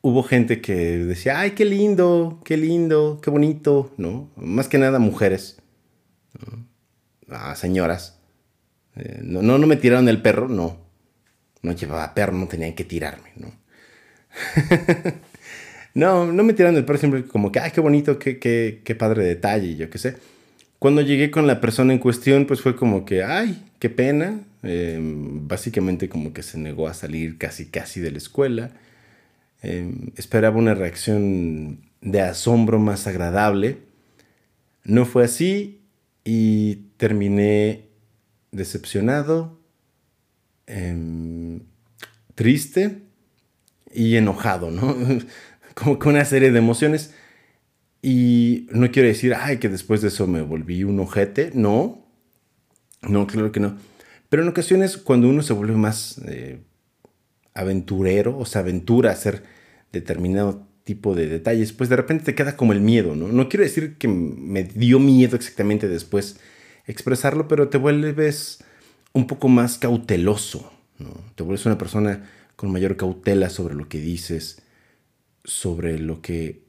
Hubo 0.00 0.22
gente 0.22 0.60
que 0.60 0.74
decía, 0.98 1.38
ay, 1.38 1.52
qué 1.52 1.64
lindo, 1.64 2.40
qué 2.44 2.56
lindo, 2.56 3.20
qué 3.22 3.30
bonito, 3.30 3.92
¿no? 3.96 4.30
Más 4.36 4.68
que 4.68 4.78
nada 4.78 4.98
mujeres. 4.98 5.62
Ah, 7.28 7.54
señoras. 7.54 8.18
Eh, 8.96 9.20
no, 9.22 9.42
no, 9.42 9.58
no 9.58 9.66
me 9.66 9.76
tiraron 9.76 10.08
el 10.08 10.20
perro, 10.20 10.48
no 10.48 10.82
no 11.62 11.72
llevaba 11.72 12.14
perro, 12.14 12.32
no 12.32 12.48
tenían 12.48 12.74
que 12.74 12.84
tirarme, 12.84 13.30
¿no? 13.36 13.52
no, 15.94 16.32
no 16.32 16.42
me 16.42 16.52
tiraron 16.52 16.76
el 16.76 16.84
perro, 16.84 16.98
siempre 16.98 17.24
como 17.24 17.52
que, 17.52 17.60
ay, 17.60 17.70
qué 17.70 17.80
bonito, 17.80 18.18
qué, 18.18 18.38
qué, 18.38 18.82
qué 18.84 18.94
padre 18.94 19.24
detalle, 19.24 19.76
yo 19.76 19.88
qué 19.88 19.98
sé. 19.98 20.16
Cuando 20.82 21.00
llegué 21.00 21.30
con 21.30 21.46
la 21.46 21.60
persona 21.60 21.92
en 21.92 22.00
cuestión, 22.00 22.46
pues 22.46 22.60
fue 22.60 22.74
como 22.74 23.04
que, 23.04 23.22
ay, 23.22 23.62
qué 23.78 23.88
pena. 23.88 24.40
Em, 24.64 25.46
básicamente 25.46 26.08
como 26.08 26.32
que 26.32 26.42
se 26.42 26.58
negó 26.58 26.88
a 26.88 26.94
salir 26.94 27.38
casi, 27.38 27.66
casi 27.66 28.00
de 28.00 28.10
la 28.10 28.18
escuela. 28.18 28.72
Em, 29.62 30.10
esperaba 30.16 30.56
una 30.56 30.74
reacción 30.74 31.78
de 32.00 32.20
asombro 32.20 32.80
más 32.80 33.06
agradable. 33.06 33.78
No 34.82 35.04
fue 35.04 35.24
así 35.24 35.82
y 36.24 36.76
terminé 36.96 37.86
decepcionado, 38.50 39.62
Em, 40.66 41.60
triste 42.34 43.02
y 43.92 44.16
enojado, 44.16 44.70
¿no? 44.70 44.96
Como 45.74 45.98
con 45.98 46.14
una 46.14 46.24
serie 46.24 46.50
de 46.50 46.58
emociones. 46.58 47.14
Y 48.02 48.66
no 48.72 48.90
quiero 48.90 49.08
decir, 49.08 49.34
ay, 49.34 49.58
que 49.58 49.68
después 49.68 50.02
de 50.02 50.08
eso 50.08 50.26
me 50.26 50.42
volví 50.42 50.82
un 50.82 50.98
ojete. 50.98 51.52
No, 51.54 52.04
no, 53.02 53.26
claro 53.28 53.52
que 53.52 53.60
no. 53.60 53.76
Pero 54.28 54.42
en 54.42 54.48
ocasiones, 54.48 54.96
cuando 54.96 55.28
uno 55.28 55.42
se 55.42 55.52
vuelve 55.52 55.76
más 55.76 56.20
eh, 56.26 56.60
aventurero 57.54 58.36
o 58.36 58.44
se 58.44 58.58
aventura 58.58 59.10
a 59.10 59.12
hacer 59.12 59.44
determinado 59.92 60.66
tipo 60.84 61.14
de 61.14 61.28
detalles, 61.28 61.72
pues 61.72 61.88
de 61.88 61.96
repente 61.96 62.24
te 62.24 62.34
queda 62.34 62.56
como 62.56 62.72
el 62.72 62.80
miedo, 62.80 63.14
¿no? 63.14 63.28
No 63.28 63.48
quiero 63.48 63.62
decir 63.62 63.98
que 63.98 64.08
me 64.08 64.64
dio 64.64 64.98
miedo 64.98 65.36
exactamente 65.36 65.86
después 65.86 66.40
expresarlo, 66.86 67.46
pero 67.46 67.68
te 67.68 67.78
vuelves 67.78 68.64
un 69.12 69.26
poco 69.26 69.48
más 69.48 69.78
cauteloso, 69.78 70.72
¿no? 70.98 71.14
Te 71.36 71.44
vuelves 71.44 71.66
una 71.66 71.78
persona 71.78 72.28
con 72.56 72.72
mayor 72.72 72.96
cautela 72.96 73.48
sobre 73.48 73.74
lo 73.74 73.88
que 73.88 74.00
dices, 74.00 74.62
sobre 75.44 75.98
lo 75.98 76.20
que 76.20 76.61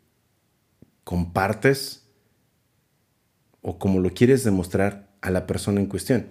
compartes 1.04 2.04
o 3.62 3.80
como 3.80 4.00
lo 4.00 4.14
quieres 4.14 4.44
demostrar 4.44 5.10
a 5.22 5.32
la 5.32 5.48
persona 5.48 5.80
en 5.80 5.88
cuestión. 5.88 6.28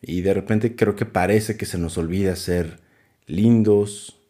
Y 0.00 0.20
de 0.20 0.34
repente 0.34 0.76
creo 0.76 0.96
que 0.96 1.06
parece 1.06 1.56
que 1.56 1.66
se 1.66 1.78
nos 1.78 1.98
olvida 1.98 2.36
ser 2.36 2.80
lindos, 3.26 4.20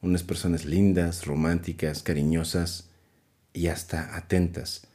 unas 0.00 0.22
personas 0.22 0.64
lindas, 0.64 1.26
románticas, 1.26 2.02
cariñosas 2.02 2.90
y 3.52 3.68
hasta 3.68 4.16
atentas. 4.16 4.86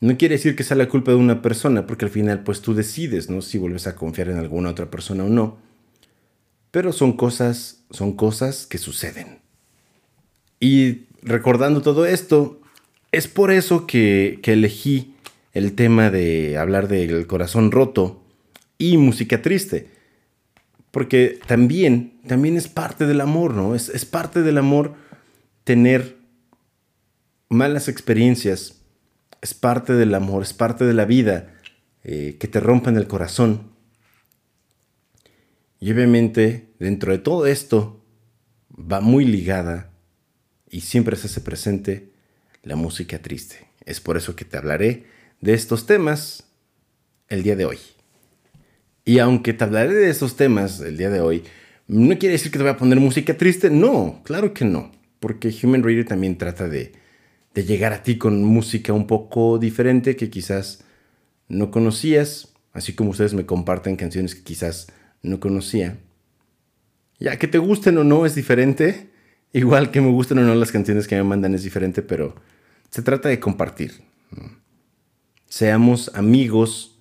No 0.00 0.16
quiere 0.16 0.34
decir 0.34 0.56
que 0.56 0.64
sea 0.64 0.76
la 0.76 0.88
culpa 0.88 1.12
de 1.12 1.16
una 1.16 1.42
persona, 1.42 1.86
porque 1.86 2.06
al 2.06 2.10
final 2.10 2.42
pues 2.42 2.60
tú 2.60 2.74
decides, 2.74 3.30
¿no? 3.30 3.40
Si 3.40 3.58
vuelves 3.58 3.86
a 3.86 3.94
confiar 3.94 4.28
en 4.28 4.38
alguna 4.38 4.70
otra 4.70 4.90
persona 4.90 5.24
o 5.24 5.28
no. 5.28 5.58
Pero 6.70 6.92
son 6.92 7.12
cosas, 7.16 7.84
son 7.90 8.16
cosas 8.16 8.66
que 8.66 8.78
suceden. 8.78 9.40
Y 10.58 11.06
recordando 11.22 11.82
todo 11.82 12.06
esto, 12.06 12.61
es 13.12 13.28
por 13.28 13.50
eso 13.50 13.86
que, 13.86 14.40
elegí 14.42 15.14
el 15.52 15.74
tema 15.74 16.10
de 16.10 16.58
hablar 16.58 16.88
del 16.88 17.26
corazón 17.26 17.70
roto 17.70 18.22
y 18.78 18.96
música 18.96 19.42
triste. 19.42 19.88
Porque 20.90 21.38
también, 21.46 22.20
también 22.26 22.56
es 22.56 22.68
parte 22.68 23.06
del 23.06 23.20
amor, 23.20 23.54
¿no? 23.54 23.74
Es, 23.74 23.88
es 23.88 24.04
parte 24.04 24.42
del 24.42 24.58
amor 24.58 24.94
tener 25.64 26.16
malas 27.48 27.88
experiencias 27.88 28.82
es 29.42 29.54
parte 29.54 29.92
del 29.94 30.14
amor, 30.14 30.42
es 30.42 30.54
parte 30.54 30.84
de 30.84 30.94
la 30.94 31.04
vida, 31.04 31.52
eh, 32.04 32.36
que 32.38 32.48
te 32.48 32.60
rompen 32.60 32.96
el 32.96 33.08
corazón. 33.08 33.72
Y 35.80 35.92
obviamente, 35.92 36.68
dentro 36.78 37.12
de 37.12 37.18
todo 37.18 37.46
esto, 37.46 38.00
va 38.70 39.00
muy 39.00 39.24
ligada 39.24 39.90
y 40.70 40.82
siempre 40.82 41.16
se 41.16 41.26
hace 41.26 41.40
presente 41.40 42.11
la 42.62 42.76
música 42.76 43.20
triste. 43.20 43.66
Es 43.84 44.00
por 44.00 44.16
eso 44.16 44.36
que 44.36 44.44
te 44.44 44.56
hablaré 44.56 45.06
de 45.40 45.54
estos 45.54 45.86
temas 45.86 46.44
el 47.28 47.42
día 47.42 47.56
de 47.56 47.64
hoy. 47.64 47.78
Y 49.04 49.18
aunque 49.18 49.52
te 49.52 49.64
hablaré 49.64 49.94
de 49.94 50.10
estos 50.10 50.36
temas 50.36 50.80
el 50.80 50.96
día 50.96 51.10
de 51.10 51.20
hoy, 51.20 51.42
no 51.88 52.16
quiere 52.18 52.34
decir 52.34 52.52
que 52.52 52.58
te 52.58 52.64
voy 52.64 52.72
a 52.72 52.76
poner 52.76 53.00
música 53.00 53.36
triste. 53.36 53.70
No, 53.70 54.20
claro 54.24 54.54
que 54.54 54.64
no. 54.64 54.92
Porque 55.18 55.54
Human 55.62 55.82
Radio 55.82 56.04
también 56.04 56.38
trata 56.38 56.68
de 56.68 56.92
de 57.54 57.64
llegar 57.64 57.92
a 57.92 58.02
ti 58.02 58.18
con 58.18 58.44
música 58.44 58.92
un 58.92 59.06
poco 59.06 59.58
diferente 59.58 60.16
que 60.16 60.30
quizás 60.30 60.84
no 61.48 61.70
conocías, 61.70 62.54
así 62.72 62.94
como 62.94 63.10
ustedes 63.10 63.34
me 63.34 63.46
comparten 63.46 63.96
canciones 63.96 64.34
que 64.34 64.42
quizás 64.42 64.88
no 65.22 65.38
conocía. 65.38 65.98
Ya 67.18 67.38
que 67.38 67.48
te 67.48 67.58
gusten 67.58 67.98
o 67.98 68.04
no 68.04 68.26
es 68.26 68.34
diferente, 68.34 69.10
igual 69.52 69.90
que 69.90 70.00
me 70.00 70.10
gusten 70.10 70.38
o 70.38 70.42
no 70.42 70.54
las 70.54 70.72
canciones 70.72 71.06
que 71.06 71.16
me 71.16 71.24
mandan 71.24 71.54
es 71.54 71.62
diferente, 71.62 72.02
pero 72.02 72.34
se 72.90 73.02
trata 73.02 73.28
de 73.28 73.40
compartir. 73.40 74.02
Seamos 75.48 76.10
amigos 76.14 76.98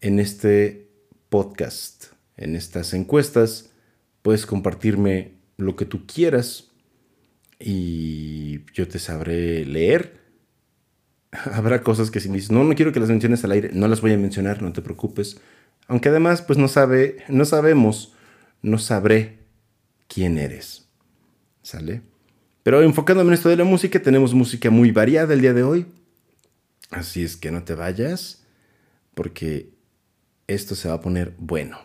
en 0.00 0.18
este 0.18 0.88
podcast, 1.28 2.06
en 2.36 2.56
estas 2.56 2.94
encuestas. 2.94 3.70
Puedes 4.22 4.46
compartirme 4.46 5.34
lo 5.56 5.76
que 5.76 5.84
tú 5.84 6.06
quieras 6.06 6.70
y 7.58 8.64
yo 8.72 8.88
te 8.88 8.98
sabré 8.98 9.64
leer. 9.64 10.20
Habrá 11.32 11.82
cosas 11.82 12.10
que 12.10 12.20
si 12.20 12.28
dices, 12.28 12.50
no, 12.50 12.64
no 12.64 12.74
quiero 12.74 12.92
que 12.92 13.00
las 13.00 13.08
menciones 13.08 13.44
al 13.44 13.52
aire, 13.52 13.70
no 13.72 13.88
las 13.88 14.00
voy 14.00 14.12
a 14.12 14.18
mencionar, 14.18 14.62
no 14.62 14.72
te 14.72 14.82
preocupes. 14.82 15.40
Aunque 15.86 16.10
además, 16.10 16.42
pues 16.42 16.58
no 16.58 16.68
sabe, 16.68 17.24
no 17.28 17.44
sabemos, 17.44 18.14
no 18.62 18.78
sabré 18.78 19.38
quién 20.06 20.38
eres. 20.38 20.87
¿Sale? 21.68 22.00
Pero 22.62 22.80
enfocándome 22.80 23.28
en 23.28 23.34
esto 23.34 23.50
de 23.50 23.56
la 23.58 23.64
música, 23.64 24.00
tenemos 24.00 24.32
música 24.32 24.70
muy 24.70 24.90
variada 24.90 25.34
el 25.34 25.42
día 25.42 25.52
de 25.52 25.64
hoy. 25.64 25.84
Así 26.88 27.22
es 27.22 27.36
que 27.36 27.50
no 27.50 27.62
te 27.62 27.74
vayas, 27.74 28.42
porque 29.14 29.68
esto 30.46 30.74
se 30.74 30.88
va 30.88 30.94
a 30.94 31.00
poner 31.02 31.34
bueno. 31.36 31.78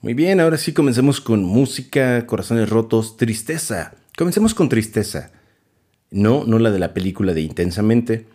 Muy 0.00 0.14
bien, 0.14 0.40
ahora 0.40 0.58
sí 0.58 0.72
comencemos 0.72 1.20
con 1.20 1.44
música, 1.44 2.26
corazones 2.26 2.68
rotos, 2.68 3.16
tristeza. 3.16 3.94
Comencemos 4.18 4.54
con 4.54 4.68
tristeza. 4.68 5.30
No, 6.10 6.42
no 6.46 6.58
la 6.58 6.72
de 6.72 6.80
la 6.80 6.94
película 6.94 7.32
de 7.32 7.42
Intensamente, 7.42 8.26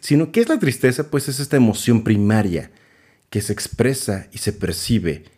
sino 0.00 0.32
¿qué 0.32 0.40
es 0.40 0.48
la 0.48 0.58
tristeza? 0.58 1.08
Pues 1.08 1.28
es 1.28 1.38
esta 1.38 1.56
emoción 1.56 2.02
primaria 2.02 2.72
que 3.30 3.40
se 3.40 3.52
expresa 3.52 4.26
y 4.32 4.38
se 4.38 4.52
percibe 4.52 5.35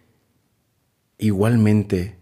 igualmente 1.18 2.18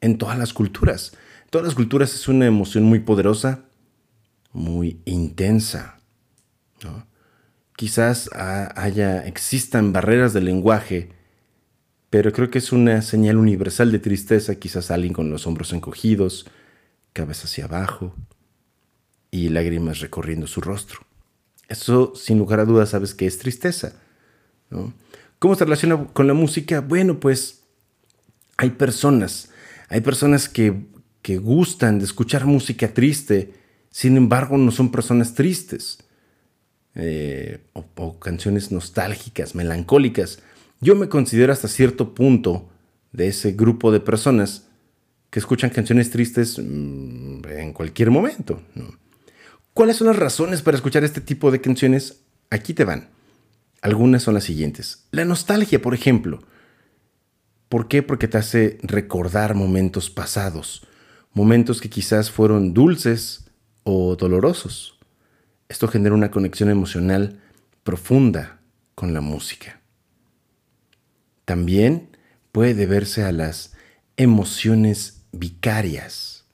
en 0.00 0.18
todas 0.18 0.38
las 0.38 0.52
culturas. 0.52 1.12
En 1.44 1.50
todas 1.50 1.66
las 1.66 1.74
culturas 1.74 2.14
es 2.14 2.28
una 2.28 2.46
emoción 2.46 2.84
muy 2.84 3.00
poderosa, 3.00 3.64
muy 4.52 5.00
intensa. 5.04 6.00
Quizás 7.76 8.28
haya, 8.32 9.26
existan 9.26 9.92
barreras 9.92 10.32
del 10.32 10.44
lenguaje, 10.44 11.10
pero 12.10 12.32
creo 12.32 12.50
que 12.50 12.58
es 12.58 12.72
una 12.72 13.02
señal 13.02 13.36
universal 13.36 13.92
de 13.92 13.98
tristeza. 13.98 14.56
Quizás 14.56 14.90
alguien 14.90 15.12
con 15.12 15.30
los 15.30 15.46
hombros 15.46 15.72
encogidos, 15.72 16.46
cabeza 17.12 17.44
hacia 17.44 17.64
abajo 17.64 18.14
y 19.30 19.48
lágrimas 19.48 20.00
recorriendo 20.00 20.46
su 20.46 20.60
rostro. 20.60 21.00
Eso, 21.68 22.14
sin 22.16 22.38
lugar 22.38 22.60
a 22.60 22.64
dudas, 22.64 22.90
sabes 22.90 23.14
que 23.14 23.26
es 23.26 23.38
tristeza. 23.38 23.92
¿Cómo 25.38 25.54
se 25.54 25.64
relaciona 25.64 26.06
con 26.12 26.26
la 26.26 26.34
música? 26.34 26.80
Bueno, 26.80 27.20
pues 27.20 27.57
hay 28.58 28.70
personas, 28.70 29.50
hay 29.88 30.02
personas 30.02 30.48
que, 30.48 30.98
gustan 31.40 31.98
de 31.98 32.06
escuchar 32.06 32.46
música 32.46 32.88
triste, 32.94 33.52
sin 33.90 34.16
embargo 34.16 34.56
no 34.56 34.70
son 34.70 34.90
personas 34.90 35.34
tristes. 35.34 35.98
Eh, 36.94 37.60
o, 37.74 38.18
canciones 38.18 38.72
nostálgicas, 38.72 39.54
melancólicas. 39.54 40.40
Yo 40.80 40.96
me 40.96 41.10
considero 41.10 41.52
hasta 41.52 41.68
cierto 41.68 42.14
punto 42.14 42.70
de 43.12 43.28
ese 43.28 43.52
grupo 43.52 43.92
de 43.92 44.00
personas 44.00 44.68
que 45.28 45.38
escuchan 45.38 45.68
canciones 45.68 46.10
tristes 46.10 46.58
mm, 46.58 47.42
en 47.46 47.72
cualquier 47.74 48.10
momento. 48.10 48.62
¿Cuáles 49.74 49.96
son 49.96 50.06
las 50.06 50.16
razones 50.16 50.62
para 50.62 50.78
escuchar 50.78 51.04
este 51.04 51.20
tipo 51.20 51.50
de 51.50 51.60
canciones? 51.60 52.22
Aquí 52.48 52.72
te 52.72 52.84
van. 52.84 53.10
Algunas 53.82 54.22
son 54.22 54.32
las 54.32 54.44
siguientes. 54.44 55.04
La 55.10 55.26
nostalgia, 55.26 55.80
por 55.82 55.94
ejemplo. 55.94 56.42
¿Por 57.68 57.86
qué? 57.88 58.02
Porque 58.02 58.28
te 58.28 58.38
hace 58.38 58.78
recordar 58.82 59.54
momentos 59.54 60.08
pasados, 60.08 60.86
momentos 61.32 61.80
que 61.80 61.90
quizás 61.90 62.30
fueron 62.30 62.72
dulces 62.72 63.50
o 63.84 64.16
dolorosos. 64.16 64.98
Esto 65.68 65.86
genera 65.86 66.14
una 66.14 66.30
conexión 66.30 66.70
emocional 66.70 67.40
profunda 67.82 68.60
con 68.94 69.12
la 69.12 69.20
música. 69.20 69.82
También 71.44 72.16
puede 72.52 72.74
deberse 72.74 73.22
a 73.24 73.32
las 73.32 73.74
emociones 74.16 75.26
vicarias. 75.32 76.46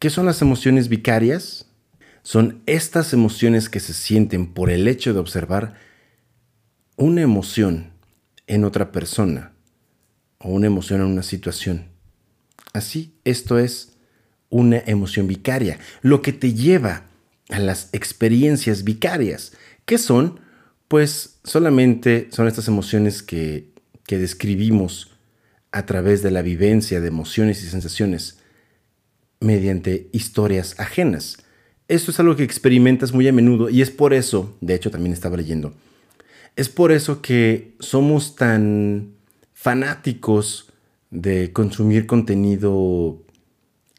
¿Qué 0.00 0.10
son 0.10 0.26
las 0.26 0.42
emociones 0.42 0.88
vicarias? 0.88 1.66
Son 2.22 2.62
estas 2.66 3.12
emociones 3.12 3.68
que 3.68 3.80
se 3.80 3.94
sienten 3.94 4.52
por 4.52 4.70
el 4.70 4.88
hecho 4.88 5.14
de 5.14 5.20
observar 5.20 5.74
una 6.96 7.22
emoción 7.22 7.92
en 8.46 8.64
otra 8.64 8.90
persona 8.90 9.52
o 10.40 10.50
una 10.50 10.66
emoción 10.66 11.00
en 11.00 11.06
una 11.06 11.22
situación. 11.22 11.86
Así, 12.72 13.14
esto 13.24 13.58
es 13.58 13.92
una 14.48 14.82
emoción 14.86 15.28
vicaria, 15.28 15.78
lo 16.02 16.22
que 16.22 16.32
te 16.32 16.54
lleva 16.54 17.04
a 17.50 17.58
las 17.58 17.88
experiencias 17.92 18.84
vicarias, 18.84 19.52
que 19.86 19.98
son, 19.98 20.40
pues 20.88 21.38
solamente 21.44 22.28
son 22.32 22.48
estas 22.48 22.68
emociones 22.68 23.22
que, 23.22 23.70
que 24.06 24.18
describimos 24.18 25.12
a 25.72 25.86
través 25.86 26.22
de 26.22 26.30
la 26.30 26.42
vivencia 26.42 27.00
de 27.00 27.08
emociones 27.08 27.62
y 27.62 27.68
sensaciones 27.68 28.38
mediante 29.40 30.08
historias 30.12 30.78
ajenas. 30.78 31.38
Esto 31.88 32.10
es 32.10 32.20
algo 32.20 32.36
que 32.36 32.44
experimentas 32.44 33.12
muy 33.12 33.26
a 33.28 33.32
menudo 33.32 33.68
y 33.68 33.82
es 33.82 33.90
por 33.90 34.14
eso, 34.14 34.56
de 34.60 34.74
hecho 34.74 34.90
también 34.90 35.12
estaba 35.12 35.36
leyendo, 35.36 35.74
es 36.56 36.68
por 36.68 36.92
eso 36.92 37.22
que 37.22 37.74
somos 37.78 38.36
tan 38.36 39.14
fanáticos 39.60 40.72
de 41.10 41.52
consumir 41.52 42.06
contenido 42.06 43.22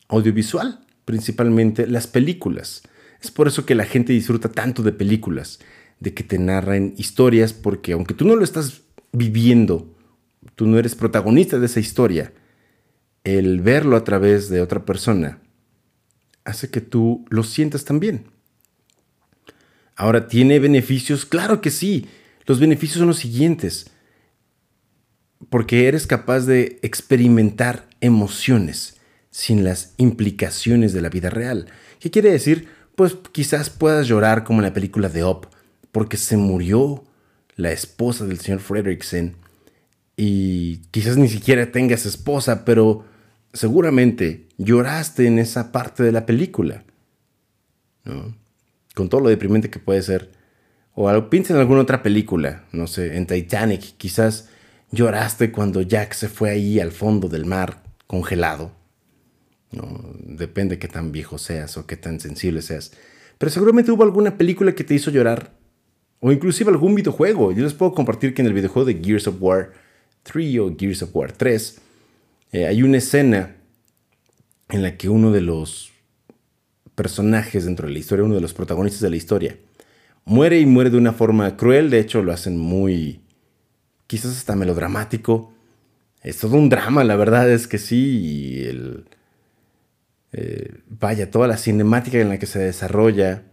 audiovisual, 0.07 0.83
principalmente 1.05 1.85
las 1.85 2.07
películas. 2.07 2.81
Es 3.21 3.29
por 3.29 3.47
eso 3.47 3.63
que 3.63 3.75
la 3.75 3.85
gente 3.85 4.11
disfruta 4.11 4.49
tanto 4.49 4.81
de 4.81 4.91
películas, 4.91 5.59
de 5.99 6.15
que 6.15 6.23
te 6.23 6.39
narren 6.39 6.95
historias, 6.97 7.53
porque 7.53 7.93
aunque 7.93 8.15
tú 8.15 8.25
no 8.25 8.35
lo 8.35 8.43
estás 8.43 8.81
viviendo, 9.11 9.95
tú 10.55 10.65
no 10.65 10.79
eres 10.79 10.95
protagonista 10.95 11.59
de 11.59 11.67
esa 11.67 11.79
historia, 11.79 12.33
el 13.23 13.61
verlo 13.61 13.97
a 13.97 14.03
través 14.03 14.49
de 14.49 14.61
otra 14.61 14.83
persona 14.83 15.41
hace 16.43 16.71
que 16.71 16.81
tú 16.81 17.23
lo 17.29 17.43
sientas 17.43 17.85
también. 17.85 18.25
Ahora, 19.95 20.27
¿tiene 20.27 20.57
beneficios? 20.57 21.27
Claro 21.27 21.61
que 21.61 21.69
sí. 21.69 22.07
Los 22.47 22.59
beneficios 22.59 22.97
son 22.97 23.09
los 23.09 23.19
siguientes. 23.19 23.91
Porque 25.49 25.87
eres 25.87 26.07
capaz 26.07 26.41
de 26.41 26.79
experimentar 26.81 27.87
emociones 27.99 28.97
sin 29.29 29.63
las 29.63 29.93
implicaciones 29.97 30.93
de 30.93 31.01
la 31.01 31.09
vida 31.09 31.29
real. 31.29 31.67
¿Qué 31.99 32.11
quiere 32.11 32.31
decir? 32.31 32.67
pues 32.95 33.17
quizás 33.31 33.69
puedas 33.69 34.07
llorar 34.07 34.43
como 34.43 34.59
en 34.59 34.65
la 34.65 34.73
película 34.73 35.09
de 35.09 35.23
Op, 35.23 35.45
porque 35.91 36.17
se 36.17 36.37
murió 36.37 37.03
la 37.55 37.71
esposa 37.71 38.25
del 38.25 38.39
señor 38.39 38.59
Fredrickson 38.59 39.35
y 40.15 40.77
quizás 40.91 41.17
ni 41.17 41.27
siquiera 41.27 41.71
tengas 41.71 42.05
esposa, 42.05 42.65
pero 42.65 43.05
seguramente 43.53 44.47
lloraste 44.57 45.25
en 45.25 45.39
esa 45.39 45.71
parte 45.71 46.03
de 46.03 46.11
la 46.11 46.25
película, 46.25 46.83
Con 48.93 49.09
todo 49.09 49.21
lo 49.21 49.29
deprimente 49.29 49.69
que 49.69 49.79
puede 49.79 50.01
ser. 50.01 50.31
O 50.93 51.29
piensa 51.29 51.53
en 51.53 51.59
alguna 51.59 51.81
otra 51.81 52.03
película, 52.03 52.65
no 52.71 52.85
sé, 52.87 53.15
en 53.15 53.25
Titanic, 53.25 53.97
quizás 53.97 54.49
lloraste 54.91 55.51
cuando 55.51 55.81
Jack 55.81 56.13
se 56.13 56.27
fue 56.29 56.49
ahí 56.51 56.79
al 56.79 56.91
fondo 56.91 57.27
del 57.27 57.45
mar 57.45 57.83
congelado. 58.07 58.71
Depende 60.19 60.79
qué 60.79 60.87
tan 60.87 61.11
viejo 61.11 61.37
seas 61.37 61.77
o 61.77 61.85
qué 61.85 61.95
tan 61.95 62.19
sensible 62.19 62.61
seas. 62.61 62.91
Pero 63.37 63.49
seguramente 63.49 63.91
hubo 63.91 64.03
alguna 64.03 64.37
película 64.37 64.73
que 64.73 64.83
te 64.83 64.93
hizo 64.93 65.11
llorar. 65.11 65.53
O 66.19 66.31
inclusive 66.31 66.69
algún 66.69 66.93
videojuego. 66.93 67.51
Yo 67.51 67.63
les 67.63 67.73
puedo 67.73 67.93
compartir 67.93 68.33
que 68.33 68.41
en 68.41 68.47
el 68.47 68.53
videojuego 68.53 68.85
de 68.85 69.01
Gears 69.03 69.27
of 69.27 69.37
War 69.39 69.71
3 70.23 70.59
o 70.59 70.75
Gears 70.77 71.01
of 71.01 71.15
War 71.15 71.31
3 71.31 71.79
eh, 72.51 72.67
hay 72.67 72.83
una 72.83 72.97
escena 72.97 73.55
en 74.69 74.83
la 74.83 74.97
que 74.97 75.09
uno 75.09 75.31
de 75.31 75.41
los 75.41 75.91
personajes 76.95 77.65
dentro 77.65 77.87
de 77.87 77.93
la 77.93 77.99
historia, 77.99 78.25
uno 78.25 78.35
de 78.35 78.41
los 78.41 78.53
protagonistas 78.53 79.01
de 79.01 79.09
la 79.09 79.15
historia, 79.15 79.57
muere 80.25 80.59
y 80.59 80.65
muere 80.65 80.89
de 80.89 80.97
una 80.97 81.13
forma 81.13 81.57
cruel. 81.57 81.89
De 81.89 81.99
hecho, 81.99 82.21
lo 82.21 82.31
hacen 82.31 82.57
muy, 82.57 83.21
quizás 84.11 84.35
hasta 84.35 84.57
melodramático. 84.57 85.53
Es 86.21 86.39
todo 86.39 86.57
un 86.57 86.67
drama, 86.67 87.05
la 87.05 87.15
verdad 87.15 87.49
es 87.49 87.65
que 87.65 87.77
sí. 87.77 88.19
Y 88.19 88.63
el, 88.65 89.05
eh, 90.33 90.81
vaya, 90.89 91.31
toda 91.31 91.47
la 91.47 91.55
cinemática 91.55 92.19
en 92.19 92.27
la 92.27 92.37
que 92.37 92.45
se 92.45 92.59
desarrolla, 92.59 93.43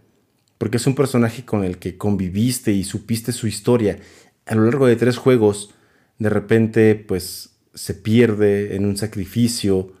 porque 0.57 0.75
es 0.75 0.85
un 0.85 0.95
personaje 0.95 1.45
con 1.45 1.63
el 1.63 1.77
que 1.77 1.95
conviviste 1.97 2.73
y 2.73 2.83
supiste 2.83 3.31
su 3.31 3.47
historia. 3.47 3.99
A 4.45 4.55
lo 4.55 4.65
largo 4.65 4.85
de 4.85 4.97
tres 4.97 5.17
juegos, 5.17 5.73
de 6.17 6.27
repente, 6.27 6.95
pues 6.95 7.51
se 7.73 7.93
pierde 7.93 8.75
en 8.75 8.85
un 8.85 8.97
sacrificio 8.97 9.93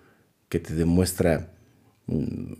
que 0.49 0.59
te 0.59 0.75
demuestra 0.75 1.53
mm, 2.07 2.53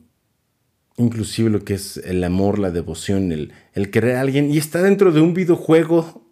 inclusive 0.96 1.50
lo 1.50 1.66
que 1.66 1.74
es 1.74 1.98
el 1.98 2.24
amor, 2.24 2.60
la 2.60 2.72
devoción, 2.72 3.34
el, 3.34 3.52
el 3.74 3.92
querer 3.92 4.16
a 4.16 4.22
alguien, 4.22 4.50
y 4.52 4.58
está 4.58 4.82
dentro 4.82 5.12
de 5.12 5.20
un 5.20 5.34
videojuego 5.34 6.30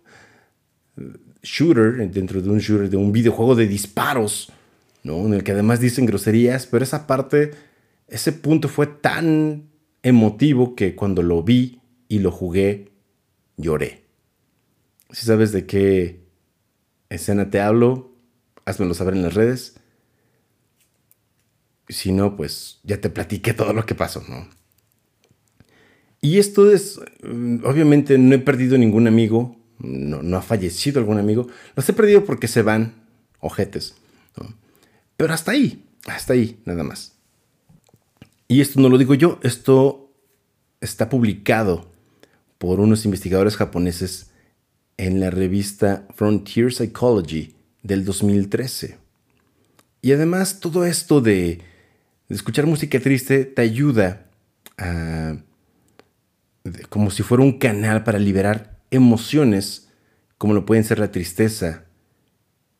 shooter, 1.47 2.09
dentro 2.11 2.41
de 2.41 2.49
un 2.49 2.59
shooter, 2.59 2.89
de 2.89 2.97
un 2.97 3.11
videojuego 3.11 3.55
de 3.55 3.67
disparos, 3.67 4.51
¿no? 5.03 5.25
En 5.25 5.33
el 5.33 5.43
que 5.43 5.53
además 5.53 5.79
dicen 5.79 6.05
groserías, 6.05 6.67
pero 6.67 6.83
esa 6.83 7.07
parte 7.07 7.51
ese 8.07 8.31
punto 8.31 8.69
fue 8.69 8.87
tan 8.87 9.69
emotivo 10.01 10.75
que 10.75 10.95
cuando 10.95 11.21
lo 11.21 11.43
vi 11.43 11.81
y 12.07 12.19
lo 12.19 12.31
jugué, 12.31 12.91
lloré. 13.57 14.03
Si 15.11 15.25
sabes 15.25 15.51
de 15.51 15.65
qué 15.65 16.21
escena 17.09 17.49
te 17.49 17.59
hablo, 17.59 18.13
házmelo 18.65 18.93
saber 18.93 19.15
en 19.15 19.23
las 19.23 19.33
redes. 19.33 19.75
Si 21.89 22.11
no, 22.11 22.35
pues 22.35 22.79
ya 22.83 22.99
te 22.99 23.09
platiqué 23.09 23.53
todo 23.53 23.73
lo 23.73 23.85
que 23.85 23.95
pasó, 23.95 24.23
¿no? 24.27 24.47
Y 26.21 26.39
esto 26.39 26.71
es, 26.71 26.99
mm, 27.23 27.65
obviamente 27.65 28.17
no 28.17 28.35
he 28.35 28.39
perdido 28.39 28.77
ningún 28.77 29.07
amigo, 29.07 29.56
no, 29.79 30.37
ha 30.37 30.41
fallecido 30.41 30.99
algún 30.99 31.19
amigo, 31.19 31.47
los 31.75 31.87
he 31.87 31.93
perdido 31.93 32.25
porque 32.25 32.47
se 32.47 32.61
van, 32.61 32.93
ojetes, 33.39 33.95
Pero 35.15 35.33
hasta 35.33 35.51
ahí, 35.51 35.85
hasta 36.07 36.33
ahí, 36.33 36.59
nada 36.65 36.83
más. 36.83 37.13
Y 38.47 38.61
esto 38.61 38.79
no 38.79 38.89
lo 38.89 38.97
digo 38.97 39.13
yo, 39.13 39.39
esto 39.43 40.11
está 40.79 41.09
publicado 41.09 41.91
por 42.57 42.79
unos 42.79 43.05
investigadores 43.05 43.57
japoneses 43.57 44.31
en 44.97 45.19
la 45.19 45.29
revista 45.29 46.07
Frontier 46.15 46.73
Psychology 46.73 47.55
del 47.83 48.03
2013. 48.05 48.97
Y 50.01 50.11
además 50.11 50.59
todo 50.59 50.85
esto 50.85 51.21
de, 51.21 51.61
escuchar 52.29 52.65
música 52.65 52.99
triste 52.99 53.45
te 53.45 53.61
ayuda 53.61 54.25
a, 54.77 55.37
como 56.89 57.11
si 57.11 57.23
fuera 57.23 57.43
un 57.43 57.59
canal 57.59 58.03
para 58.03 58.19
liberar 58.19 58.76
emociones 58.91 59.89
como 60.37 60.53
lo 60.53 60.65
pueden 60.65 60.83
ser 60.83 60.99
la 60.99 61.11
tristeza 61.11 61.85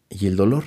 y 0.10 0.28
el 0.28 0.36
dolor. 0.36 0.64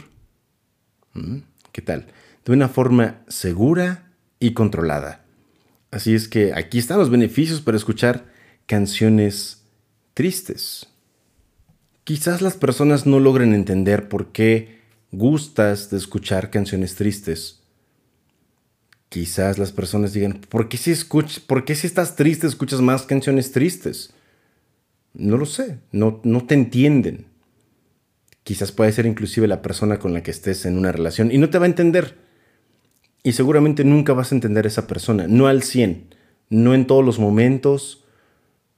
¿Mm? 1.15 1.39
¿Qué 1.73 1.83
tal? 1.83 2.07
De 2.45 2.53
una 2.53 2.69
forma 2.69 3.23
segura 3.29 4.13
y 4.39 4.53
controlada. 4.55 5.25
Así 5.91 6.15
es 6.15 6.29
que 6.29 6.53
aquí 6.55 6.79
están 6.79 6.99
los 6.99 7.11
beneficios 7.11 7.61
para 7.61 7.77
escuchar 7.77 8.27
canciones 8.67 9.63
tristes. 10.15 10.87
Quizás 12.05 12.43
las 12.43 12.55
personas 12.55 13.07
no 13.07 13.21
logren 13.21 13.55
entender 13.55 14.09
por 14.09 14.33
qué 14.33 14.81
gustas 15.13 15.91
de 15.91 15.97
escuchar 15.97 16.51
canciones 16.51 16.95
tristes. 16.95 17.61
Quizás 19.09 19.59
las 19.59 19.73
personas 19.73 20.13
digan, 20.13 20.41
¿por 20.49 20.69
qué 20.69 20.77
si, 20.77 20.95
¿por 21.47 21.65
qué 21.65 21.75
si 21.75 21.87
estás 21.87 22.15
triste 22.15 22.47
escuchas 22.47 22.81
más 22.81 23.03
canciones 23.03 23.51
tristes? 23.51 24.13
No 25.15 25.37
lo 25.37 25.47
sé, 25.47 25.81
no, 25.93 26.21
no 26.25 26.47
te 26.47 26.55
entienden. 26.55 27.27
Quizás 28.43 28.73
puede 28.73 28.93
ser 28.93 29.07
inclusive 29.07 29.49
la 29.49 29.63
persona 29.63 29.99
con 29.99 30.15
la 30.15 30.23
que 30.23 30.31
estés 30.31 30.65
en 30.67 30.79
una 30.79 30.93
relación 30.93 31.31
y 31.33 31.39
no 31.39 31.51
te 31.51 31.59
va 31.59 31.67
a 31.67 31.69
entender. 31.69 32.17
Y 33.23 33.33
seguramente 33.33 33.85
nunca 33.85 34.13
vas 34.13 34.33
a 34.33 34.35
entender 34.35 34.65
a 34.65 34.69
esa 34.69 34.87
persona, 34.87 35.27
no 35.29 35.47
al 35.47 35.63
100, 35.63 36.15
no 36.49 36.75
en 36.75 36.87
todos 36.87 37.05
los 37.05 37.19
momentos, 37.19 38.05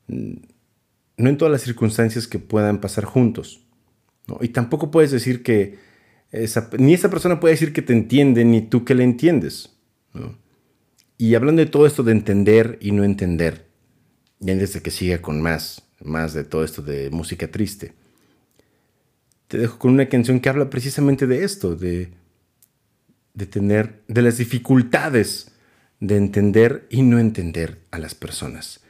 no 0.08 1.28
en 1.28 1.36
todas 1.38 1.52
las 1.52 1.62
circunstancias 1.62 2.26
que 2.26 2.38
puedan 2.38 2.80
pasar 2.80 3.04
juntos. 3.04 3.64
Y 4.40 4.48
tampoco 4.48 4.90
puedes 4.90 5.10
decir 5.10 5.42
que, 5.42 5.78
ni 6.78 6.94
esa 6.94 7.10
persona 7.10 7.40
puede 7.40 7.54
decir 7.54 7.72
que 7.72 7.82
te 7.82 7.92
entiende, 7.92 8.44
ni 8.44 8.62
tú 8.62 8.84
que 8.84 8.94
le 8.94 9.04
entiendes. 9.04 9.76
Y 11.18 11.34
hablando 11.34 11.62
de 11.62 11.70
todo 11.70 11.86
esto 11.86 12.02
de 12.02 12.12
entender 12.12 12.78
y 12.80 12.92
no 12.92 13.04
entender, 13.04 13.66
y 14.40 14.50
antes 14.50 14.72
de 14.72 14.80
que 14.80 14.90
siga 14.90 15.22
con 15.22 15.40
más, 15.40 15.82
más 16.04 16.34
de 16.34 16.44
todo 16.44 16.64
esto 16.64 16.82
de 16.82 17.10
música 17.10 17.48
triste, 17.48 17.92
te 19.48 19.58
dejo 19.58 19.78
con 19.78 19.92
una 19.92 20.08
canción 20.08 20.40
que 20.40 20.48
habla 20.48 20.70
precisamente 20.70 21.26
de 21.26 21.44
esto, 21.44 21.76
de, 21.76 22.10
de 23.34 23.46
tener, 23.46 24.02
de 24.08 24.22
las 24.22 24.38
dificultades 24.38 25.52
de 26.00 26.16
entender 26.16 26.86
y 26.90 27.02
no 27.02 27.20
entender 27.20 27.78
a 27.92 27.98
las 27.98 28.14
personas. 28.14 28.80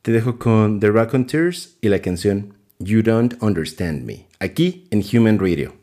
Te 0.00 0.12
dejo 0.12 0.38
con 0.38 0.80
The 0.80 0.90
Raconteurs 0.90 1.76
y 1.82 1.88
la 1.88 2.00
canción 2.00 2.54
You 2.78 3.02
Don't 3.02 3.34
Understand 3.42 4.04
Me, 4.04 4.26
aquí 4.38 4.86
en 4.90 5.04
Human 5.12 5.38
Radio. 5.38 5.77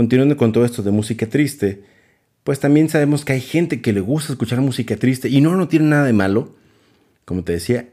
Continuando 0.00 0.38
con 0.38 0.50
todo 0.50 0.64
esto 0.64 0.82
de 0.82 0.90
música 0.92 1.26
triste, 1.26 1.84
pues 2.42 2.58
también 2.58 2.88
sabemos 2.88 3.22
que 3.22 3.34
hay 3.34 3.42
gente 3.42 3.82
que 3.82 3.92
le 3.92 4.00
gusta 4.00 4.32
escuchar 4.32 4.58
música 4.62 4.96
triste 4.96 5.28
y 5.28 5.42
no, 5.42 5.54
no 5.56 5.68
tiene 5.68 5.90
nada 5.90 6.06
de 6.06 6.14
malo. 6.14 6.56
Como 7.26 7.44
te 7.44 7.52
decía, 7.52 7.90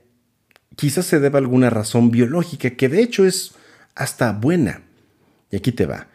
quizás 0.78 1.06
se 1.06 1.20
deba 1.20 1.38
a 1.38 1.42
alguna 1.42 1.70
razón 1.70 2.10
biológica 2.10 2.70
que 2.70 2.88
de 2.88 3.02
hecho 3.02 3.26
es 3.26 3.56
hasta 3.94 4.32
buena. 4.32 4.84
Y 5.52 5.58
aquí 5.58 5.74
te 5.74 5.86
va. 5.86 6.08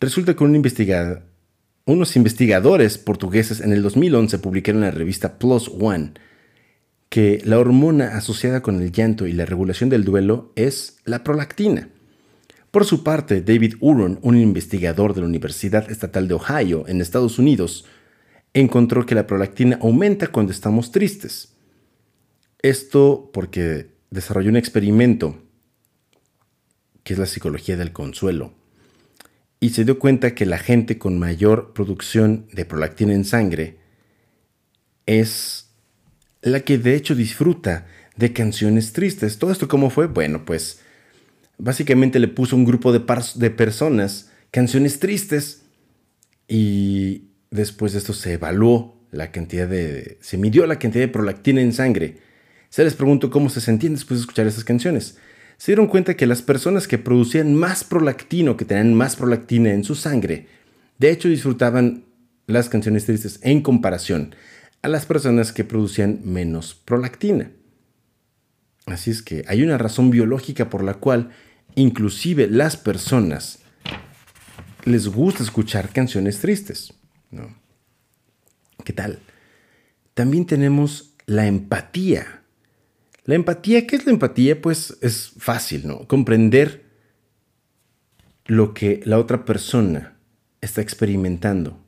Resulta 0.00 0.34
que 0.34 0.42
un 0.42 0.66
unos 1.84 2.16
investigadores 2.16 2.98
portugueses 2.98 3.60
en 3.60 3.72
el 3.72 3.84
2011 3.84 4.40
publicaron 4.40 4.82
en 4.82 4.90
la 4.90 4.98
revista 4.98 5.38
Plus 5.38 5.70
One 5.78 6.14
que 7.08 7.40
la 7.44 7.60
hormona 7.60 8.16
asociada 8.16 8.62
con 8.62 8.82
el 8.82 8.90
llanto 8.90 9.28
y 9.28 9.32
la 9.32 9.46
regulación 9.46 9.90
del 9.90 10.02
duelo 10.02 10.50
es 10.56 10.96
la 11.04 11.22
prolactina. 11.22 11.88
Por 12.70 12.84
su 12.84 13.02
parte, 13.02 13.40
David 13.40 13.74
Huron, 13.80 14.18
un 14.22 14.36
investigador 14.36 15.14
de 15.14 15.20
la 15.20 15.26
Universidad 15.26 15.90
Estatal 15.90 16.28
de 16.28 16.34
Ohio 16.34 16.84
en 16.88 17.00
Estados 17.00 17.38
Unidos, 17.38 17.86
encontró 18.52 19.06
que 19.06 19.14
la 19.14 19.26
prolactina 19.26 19.78
aumenta 19.80 20.28
cuando 20.28 20.52
estamos 20.52 20.90
tristes. 20.90 21.54
Esto 22.60 23.30
porque 23.32 23.90
desarrolló 24.10 24.50
un 24.50 24.56
experimento 24.56 25.42
que 27.02 27.12
es 27.12 27.18
la 27.18 27.26
psicología 27.26 27.76
del 27.76 27.92
consuelo 27.92 28.52
y 29.60 29.70
se 29.70 29.84
dio 29.84 29.98
cuenta 29.98 30.34
que 30.34 30.46
la 30.46 30.58
gente 30.58 30.98
con 30.98 31.18
mayor 31.18 31.72
producción 31.72 32.46
de 32.52 32.64
prolactina 32.64 33.14
en 33.14 33.24
sangre 33.24 33.78
es 35.06 35.70
la 36.42 36.60
que 36.60 36.78
de 36.78 36.94
hecho 36.94 37.14
disfruta 37.14 37.86
de 38.16 38.32
canciones 38.32 38.92
tristes. 38.92 39.38
¿Todo 39.38 39.52
esto 39.52 39.68
cómo 39.68 39.90
fue? 39.90 40.06
Bueno, 40.06 40.44
pues 40.44 40.80
básicamente 41.58 42.18
le 42.18 42.28
puso 42.28 42.56
un 42.56 42.64
grupo 42.64 42.92
de, 42.92 43.02
de 43.36 43.50
personas 43.50 44.30
canciones 44.50 44.98
tristes 45.00 45.64
y 46.48 47.30
después 47.50 47.92
de 47.92 47.98
esto 47.98 48.12
se 48.12 48.34
evaluó 48.34 48.96
la 49.10 49.32
cantidad 49.32 49.68
de... 49.68 50.18
se 50.20 50.36
midió 50.36 50.66
la 50.66 50.78
cantidad 50.78 51.04
de 51.04 51.12
prolactina 51.12 51.60
en 51.60 51.72
sangre. 51.72 52.18
Se 52.68 52.84
les 52.84 52.94
preguntó 52.94 53.30
cómo 53.30 53.48
se 53.48 53.60
sentían 53.60 53.94
después 53.94 54.20
de 54.20 54.22
escuchar 54.22 54.46
esas 54.46 54.64
canciones. 54.64 55.18
Se 55.56 55.72
dieron 55.72 55.86
cuenta 55.86 56.14
que 56.14 56.26
las 56.26 56.42
personas 56.42 56.86
que 56.86 56.98
producían 56.98 57.54
más 57.54 57.84
prolactino, 57.84 58.56
que 58.56 58.64
tenían 58.64 58.92
más 58.94 59.16
prolactina 59.16 59.72
en 59.72 59.84
su 59.84 59.94
sangre, 59.94 60.48
de 60.98 61.10
hecho 61.10 61.28
disfrutaban 61.28 62.04
las 62.46 62.68
canciones 62.68 63.06
tristes 63.06 63.40
en 63.42 63.62
comparación 63.62 64.34
a 64.82 64.88
las 64.88 65.06
personas 65.06 65.52
que 65.52 65.64
producían 65.64 66.20
menos 66.24 66.74
prolactina. 66.74 67.50
Así 68.86 69.10
es 69.10 69.20
que 69.22 69.44
hay 69.48 69.62
una 69.62 69.78
razón 69.78 70.10
biológica 70.10 70.70
por 70.70 70.82
la 70.82 70.94
cual 70.94 71.30
inclusive 71.74 72.46
las 72.48 72.76
personas 72.76 73.58
les 74.84 75.08
gusta 75.08 75.42
escuchar 75.42 75.90
canciones 75.90 76.38
tristes. 76.38 76.94
¿Qué 78.84 78.92
tal? 78.92 79.18
También 80.14 80.46
tenemos 80.46 81.14
la 81.26 81.46
empatía. 81.46 82.42
La 83.24 83.34
empatía, 83.34 83.86
¿qué 83.88 83.96
es 83.96 84.06
la 84.06 84.12
empatía? 84.12 84.62
Pues 84.62 84.96
es 85.02 85.32
fácil, 85.36 85.88
¿no? 85.88 86.06
Comprender 86.06 86.86
lo 88.46 88.72
que 88.72 89.00
la 89.04 89.18
otra 89.18 89.44
persona 89.44 90.16
está 90.60 90.80
experimentando. 90.80 91.84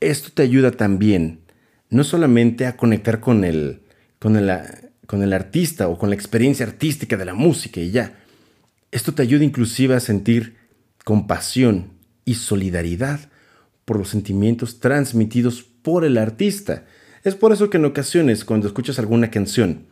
Esto 0.00 0.30
te 0.32 0.42
ayuda 0.42 0.70
también 0.70 1.42
no 1.90 2.04
solamente 2.04 2.64
a 2.64 2.78
conectar 2.78 3.20
con 3.20 3.44
el, 3.44 3.82
con 4.18 4.36
el, 4.36 4.50
con 5.06 5.22
el 5.22 5.32
artista 5.32 5.88
o 5.88 5.98
con 5.98 6.10
la 6.10 6.14
experiencia 6.14 6.66
artística 6.66 7.16
de 7.16 7.24
la 7.24 7.34
música 7.34 7.80
y 7.80 7.90
ya, 7.90 8.18
esto 8.90 9.14
te 9.14 9.22
ayuda 9.22 9.44
inclusive 9.44 9.94
a 9.94 10.00
sentir 10.00 10.56
compasión 11.04 11.92
y 12.24 12.34
solidaridad 12.34 13.30
por 13.84 13.98
los 13.98 14.08
sentimientos 14.08 14.80
transmitidos 14.80 15.62
por 15.62 16.04
el 16.04 16.18
artista. 16.18 16.84
Es 17.24 17.34
por 17.34 17.52
eso 17.52 17.70
que 17.70 17.78
en 17.78 17.84
ocasiones 17.84 18.44
cuando 18.44 18.66
escuchas 18.66 18.98
alguna 18.98 19.30
canción 19.30 19.86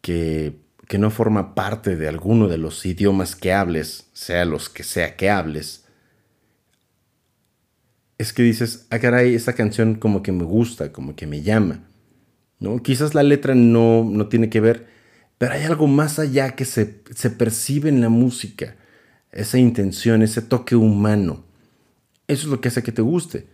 que, 0.00 0.56
que 0.88 0.98
no 0.98 1.10
forma 1.10 1.54
parte 1.54 1.96
de 1.96 2.08
alguno 2.08 2.48
de 2.48 2.58
los 2.58 2.84
idiomas 2.86 3.36
que 3.36 3.52
hables, 3.52 4.08
sea 4.12 4.44
los 4.44 4.68
que 4.68 4.82
sea 4.82 5.16
que 5.16 5.30
hables, 5.30 5.84
es 8.18 8.32
que 8.32 8.42
dices, 8.42 8.86
ah 8.90 8.98
caray, 8.98 9.34
esa 9.34 9.52
canción 9.52 9.96
como 9.96 10.22
que 10.22 10.32
me 10.32 10.44
gusta, 10.44 10.90
como 10.90 11.14
que 11.14 11.26
me 11.26 11.42
llama. 11.42 11.86
¿No? 12.58 12.82
Quizás 12.82 13.14
la 13.14 13.22
letra 13.22 13.54
no, 13.54 14.04
no 14.04 14.28
tiene 14.28 14.50
que 14.50 14.60
ver, 14.60 14.86
pero 15.38 15.52
hay 15.52 15.64
algo 15.64 15.86
más 15.86 16.18
allá 16.18 16.54
que 16.54 16.64
se, 16.64 16.86
percibe 17.30 17.88
en 17.88 18.00
la 18.00 18.08
música, 18.08 18.76
esa 19.32 19.58
intención, 19.58 20.22
ese 20.22 20.42
toque 20.42 20.76
humano. 20.76 21.44
Eso 22.26 22.46
es 22.46 22.50
lo 22.50 22.60
que 22.60 22.68
hace 22.68 22.82
que 22.82 22.92
te 22.92 23.02
guste. 23.02 23.46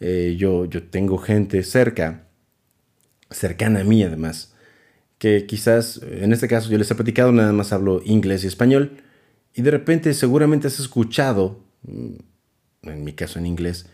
Eh, 0.00 0.36
yo, 0.38 0.66
yo 0.66 0.82
tengo 0.82 1.18
gente 1.18 1.62
cerca, 1.62 2.26
cercana 3.30 3.80
a 3.80 3.84
mí 3.84 4.02
además, 4.02 4.54
que 5.18 5.46
quizás, 5.46 6.00
en 6.02 6.32
este 6.32 6.48
caso 6.48 6.68
yo 6.68 6.76
les 6.76 6.90
he 6.90 6.94
platicado, 6.94 7.32
nada 7.32 7.52
más 7.52 7.72
hablo 7.72 8.02
inglés 8.04 8.44
y 8.44 8.48
español, 8.48 8.98
y 9.54 9.62
de 9.62 9.70
repente 9.70 10.12
seguramente 10.12 10.66
has 10.66 10.80
escuchado, 10.80 11.64
mm, 11.82 12.14
en 12.82 13.04
mi 13.04 13.14
caso 13.14 13.38
en 13.38 13.46
inglés, 13.46 13.86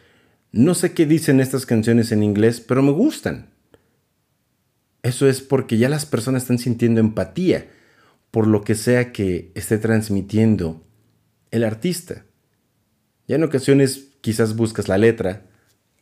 no 0.52 0.74
sé 0.74 0.92
qué 0.94 1.06
dicen 1.06 1.38
estas 1.38 1.64
canciones 1.64 2.10
en 2.10 2.24
inglés, 2.24 2.60
pero 2.60 2.82
me 2.82 2.90
gustan. 2.90 3.50
Eso 5.02 5.28
es 5.28 5.40
porque 5.40 5.78
ya 5.78 5.88
las 5.88 6.06
personas 6.06 6.42
están 6.42 6.58
sintiendo 6.58 7.00
empatía 7.00 7.66
por 8.30 8.46
lo 8.46 8.62
que 8.62 8.74
sea 8.74 9.12
que 9.12 9.50
esté 9.54 9.78
transmitiendo 9.78 10.84
el 11.50 11.64
artista. 11.64 12.24
Ya 13.26 13.36
en 13.36 13.44
ocasiones 13.44 14.08
quizás 14.20 14.56
buscas 14.56 14.88
la 14.88 14.98
letra, 14.98 15.46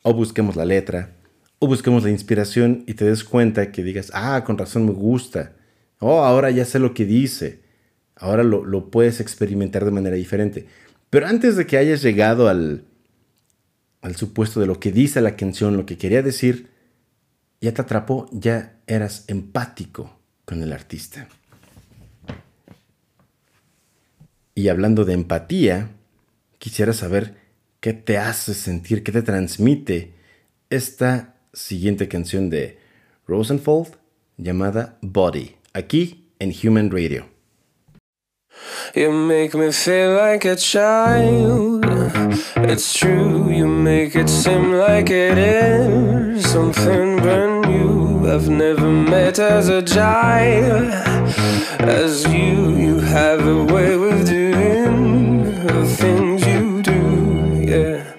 o 0.02 0.14
busquemos 0.14 0.56
la 0.56 0.64
letra, 0.64 1.16
o 1.58 1.66
busquemos 1.66 2.04
la 2.04 2.10
inspiración 2.10 2.84
y 2.86 2.94
te 2.94 3.04
des 3.04 3.24
cuenta 3.24 3.72
que 3.72 3.82
digas, 3.82 4.10
ah, 4.14 4.44
con 4.44 4.58
razón 4.58 4.86
me 4.86 4.92
gusta, 4.92 5.52
oh, 6.00 6.24
ahora 6.24 6.50
ya 6.50 6.64
sé 6.64 6.78
lo 6.78 6.94
que 6.94 7.04
dice, 7.04 7.60
ahora 8.16 8.42
lo, 8.42 8.64
lo 8.64 8.90
puedes 8.90 9.20
experimentar 9.20 9.84
de 9.84 9.90
manera 9.90 10.16
diferente. 10.16 10.66
Pero 11.10 11.26
antes 11.26 11.56
de 11.56 11.66
que 11.66 11.78
hayas 11.78 12.02
llegado 12.02 12.48
al, 12.48 12.84
al 14.02 14.16
supuesto 14.16 14.60
de 14.60 14.66
lo 14.66 14.78
que 14.78 14.92
dice 14.92 15.20
la 15.20 15.36
canción, 15.36 15.76
lo 15.76 15.86
que 15.86 15.96
quería 15.98 16.22
decir, 16.22 16.68
ya 17.60 17.72
te 17.72 17.82
atrapó, 17.82 18.28
ya 18.32 18.80
eras 18.86 19.24
empático 19.26 20.18
con 20.44 20.62
el 20.62 20.72
artista. 20.72 21.28
Y 24.54 24.68
hablando 24.68 25.04
de 25.04 25.14
empatía, 25.14 25.90
quisiera 26.58 26.92
saber 26.92 27.36
qué 27.80 27.92
te 27.92 28.18
hace 28.18 28.54
sentir, 28.54 29.02
qué 29.02 29.12
te 29.12 29.22
transmite 29.22 30.14
esta 30.70 31.36
siguiente 31.52 32.08
canción 32.08 32.50
de 32.50 32.78
Rosenfold 33.26 33.96
llamada 34.36 34.98
Body, 35.00 35.56
aquí 35.72 36.28
en 36.38 36.52
Human 36.62 36.90
Radio. 36.90 37.37
You 38.94 39.12
make 39.12 39.54
me 39.54 39.70
feel 39.72 40.14
like 40.14 40.44
a 40.44 40.56
child. 40.56 41.84
It's 42.56 42.92
true, 42.92 43.50
you 43.50 43.66
make 43.66 44.16
it 44.16 44.28
seem 44.28 44.72
like 44.72 45.10
it 45.10 45.38
is 45.38 46.50
something 46.50 47.16
brand 47.18 47.66
new. 47.66 48.28
I've 48.28 48.48
never 48.48 48.90
met 48.90 49.38
as 49.38 49.68
a 49.68 49.82
child 49.82 50.90
as 51.80 52.24
you. 52.26 52.76
You 52.76 53.00
have 53.00 53.46
a 53.46 53.64
way 53.64 53.96
with 53.96 54.26
doing 54.26 55.66
the 55.66 55.86
things 55.86 56.46
you 56.46 56.82
do, 56.82 57.70
yeah. 57.72 58.14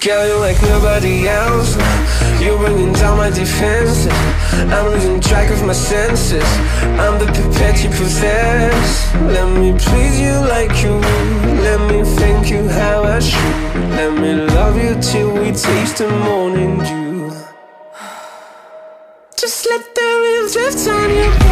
Girl, 0.00 0.26
you're 0.26 0.40
like 0.40 0.60
nobody 0.62 1.28
else. 1.28 1.95
You're 2.46 2.58
bringing 2.58 2.92
down 2.92 3.16
my 3.16 3.30
defenses. 3.30 4.06
I'm 4.72 4.92
losing 4.92 5.20
track 5.20 5.50
of 5.50 5.64
my 5.66 5.72
senses. 5.72 6.48
I'm 7.02 7.18
the 7.18 7.26
you 7.82 7.90
possess. 7.90 9.12
Let 9.14 9.48
me 9.58 9.72
please 9.76 10.20
you 10.20 10.34
like 10.54 10.70
you 10.80 10.94
would. 10.94 11.58
Let 11.66 11.80
me 11.90 12.04
thank 12.04 12.48
you 12.48 12.68
how 12.68 13.02
I 13.02 13.18
should. 13.18 13.56
Let 13.98 14.12
me 14.22 14.32
love 14.54 14.76
you 14.76 14.94
till 15.02 15.32
we 15.34 15.50
taste 15.50 15.98
the 15.98 16.08
morning 16.08 16.78
dew. 16.78 17.32
Just 19.36 19.66
let 19.66 19.82
the 19.96 20.08
real 20.22 20.46
drift 20.54 20.86
on 20.86 21.10
you, 21.18 21.45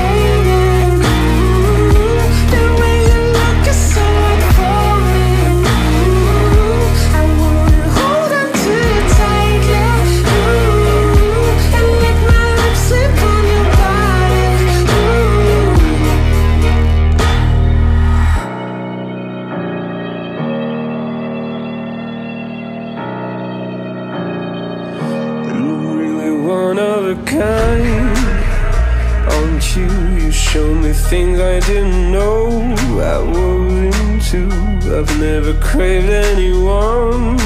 I've 34.95 35.19
never 35.19 35.55
craved 35.55 36.09
anyone 36.09 37.37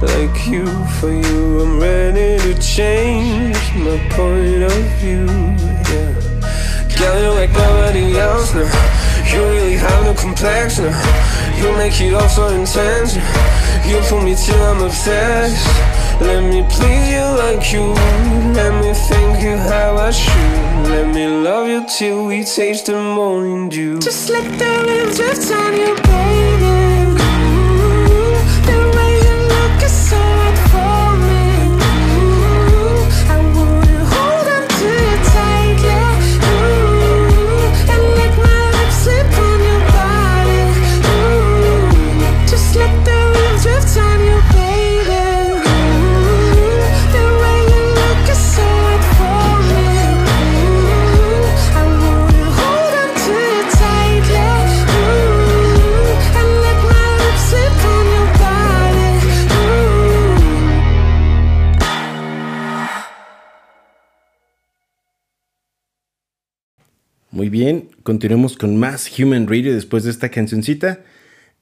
like 0.00 0.46
you. 0.46 0.64
For 0.98 1.12
you, 1.12 1.60
I'm 1.60 1.78
ready 1.78 2.38
to 2.42 2.58
change 2.58 3.58
my 3.74 3.98
point 4.16 4.62
of 4.62 4.82
view. 4.96 5.26
Yeah, 5.92 6.14
girl, 6.96 7.20
you're 7.20 7.34
like 7.34 7.52
nobody 7.52 8.18
else 8.18 8.54
now. 8.54 8.64
You 9.30 9.44
really 9.44 9.76
have 9.76 10.04
no 10.04 10.14
complexion. 10.14 10.86
You 11.60 11.76
make 11.76 12.00
it 12.00 12.14
all 12.14 12.28
so 12.30 12.48
intense. 12.48 13.16
You 13.86 14.00
pull 14.08 14.22
me 14.22 14.34
till 14.34 14.62
I'm 14.62 14.80
obsessed. 14.80 15.97
Let 16.20 16.42
me 16.42 16.62
please 16.68 17.10
you 17.10 17.24
like 17.44 17.72
you. 17.72 17.94
Let 18.54 18.72
me 18.82 18.92
thank 18.92 19.42
you 19.42 19.56
how 19.56 19.96
I 19.96 20.10
should. 20.10 20.90
Let 20.90 21.14
me 21.14 21.26
love 21.26 21.68
you 21.68 21.86
till 21.86 22.26
we 22.26 22.44
taste 22.44 22.86
the 22.86 23.00
morning 23.00 23.68
dew. 23.68 24.00
Just 24.00 24.28
let 24.28 24.44
the 24.58 24.84
wind 24.86 25.16
drift 25.16 25.50
on 25.52 25.72
you, 25.76 25.94
baby. 25.94 26.97
Muy 67.38 67.50
bien, 67.50 67.90
continuemos 68.02 68.56
con 68.56 68.76
más 68.76 69.16
Human 69.16 69.46
Radio 69.46 69.72
después 69.72 70.02
de 70.02 70.10
esta 70.10 70.28
cancioncita. 70.28 71.04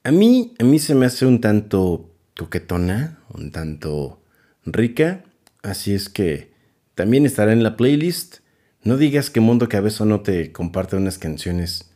A 0.03 0.09
mí, 0.11 0.55
a 0.57 0.63
mí 0.63 0.79
se 0.79 0.95
me 0.95 1.05
hace 1.05 1.27
un 1.27 1.39
tanto 1.39 2.15
coquetona, 2.35 3.19
un 3.31 3.51
tanto 3.51 4.23
rica, 4.65 5.23
así 5.61 5.93
es 5.93 6.09
que 6.09 6.51
también 6.95 7.27
estará 7.27 7.53
en 7.53 7.61
la 7.61 7.77
playlist. 7.77 8.37
No 8.81 8.97
digas 8.97 9.29
que 9.29 9.39
Mundo 9.39 9.69
Cabezo 9.69 10.05
no 10.05 10.21
te 10.21 10.51
comparte 10.51 10.95
unas 10.95 11.19
canciones, 11.19 11.91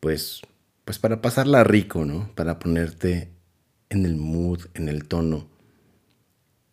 pues, 0.00 0.40
pues 0.86 0.98
para 0.98 1.20
pasarla 1.20 1.62
rico, 1.62 2.06
¿no? 2.06 2.34
Para 2.34 2.58
ponerte 2.58 3.28
en 3.90 4.06
el 4.06 4.16
mood, 4.16 4.60
en 4.72 4.88
el 4.88 5.06
tono, 5.06 5.50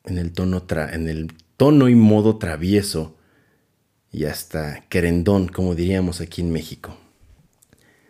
en 0.06 0.18
el 0.18 0.32
tono, 0.32 0.66
en 0.94 1.10
el 1.10 1.34
tono 1.58 1.90
y 1.90 1.96
modo 1.96 2.38
travieso 2.38 3.18
y 4.12 4.26
hasta 4.26 4.84
querendón, 4.90 5.48
como 5.48 5.76
diríamos 5.76 6.22
aquí 6.22 6.42
en 6.42 6.52
México. 6.52 6.98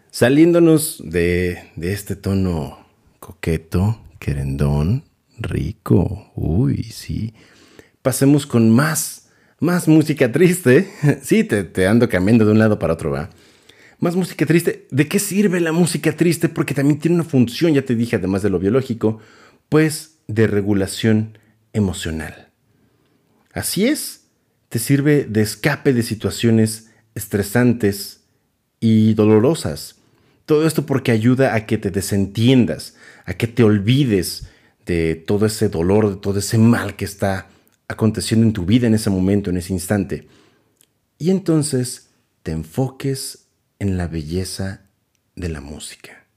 Saliéndonos 0.09 1.01
de, 1.03 1.71
de 1.75 1.93
este 1.93 2.15
tono 2.15 2.85
coqueto, 3.19 4.01
querendón, 4.19 5.03
rico, 5.37 6.31
uy, 6.35 6.83
sí, 6.83 7.33
pasemos 8.01 8.45
con 8.45 8.69
más, 8.69 9.29
más 9.59 9.87
música 9.87 10.31
triste. 10.31 10.89
Sí, 11.21 11.43
te, 11.43 11.63
te 11.63 11.87
ando 11.87 12.09
cambiando 12.09 12.45
de 12.45 12.51
un 12.51 12.59
lado 12.59 12.79
para 12.79 12.93
otro, 12.93 13.11
va. 13.11 13.29
Más 13.99 14.15
música 14.15 14.45
triste. 14.47 14.87
¿De 14.89 15.07
qué 15.07 15.19
sirve 15.19 15.59
la 15.59 15.71
música 15.71 16.15
triste? 16.17 16.49
Porque 16.49 16.73
también 16.73 16.99
tiene 16.99 17.15
una 17.15 17.23
función, 17.23 17.73
ya 17.73 17.83
te 17.83 17.95
dije, 17.95 18.15
además 18.15 18.41
de 18.41 18.49
lo 18.49 18.57
biológico, 18.57 19.19
pues 19.69 20.17
de 20.27 20.47
regulación 20.47 21.37
emocional. 21.71 22.49
Así 23.53 23.85
es, 23.85 24.20
te 24.71 24.79
sirve 24.79 25.25
de 25.25 25.41
escape 25.41 25.91
de 25.91 26.01
situaciones 26.01 26.91
estresantes 27.13 28.21
y 28.79 29.13
dolorosas. 29.15 29.97
Todo 30.45 30.65
esto 30.65 30.85
porque 30.85 31.11
ayuda 31.11 31.55
a 31.55 31.65
que 31.65 31.77
te 31.77 31.91
desentiendas, 31.91 32.95
a 33.25 33.33
que 33.33 33.47
te 33.47 33.63
olvides 33.63 34.47
de 34.85 35.15
todo 35.15 35.45
ese 35.45 35.67
dolor, 35.67 36.09
de 36.09 36.15
todo 36.15 36.39
ese 36.39 36.57
mal 36.57 36.95
que 36.95 37.03
está 37.03 37.49
aconteciendo 37.89 38.47
en 38.47 38.53
tu 38.53 38.65
vida 38.65 38.87
en 38.87 38.93
ese 38.93 39.09
momento, 39.09 39.49
en 39.49 39.57
ese 39.57 39.73
instante. 39.73 40.29
Y 41.17 41.31
entonces 41.31 42.07
te 42.41 42.53
enfoques 42.53 43.47
en 43.77 43.97
la 43.97 44.07
belleza 44.07 44.85
de 45.35 45.49
la 45.49 45.59
música. 45.59 46.27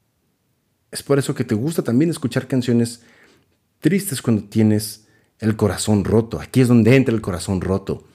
Es 0.90 1.05
por 1.05 1.20
eso 1.20 1.37
que 1.37 1.44
te 1.44 1.55
gusta 1.55 1.85
también 1.85 2.11
escuchar 2.11 2.49
canciones 2.49 3.03
tristes 3.79 4.20
cuando 4.20 4.42
tienes 4.42 5.07
el 5.38 5.55
corazón 5.55 6.03
roto. 6.03 6.40
Aquí 6.40 6.62
es 6.62 6.66
donde 6.66 6.97
entra 6.97 7.14
el 7.14 7.20
corazón 7.20 7.61
roto. 7.61 8.09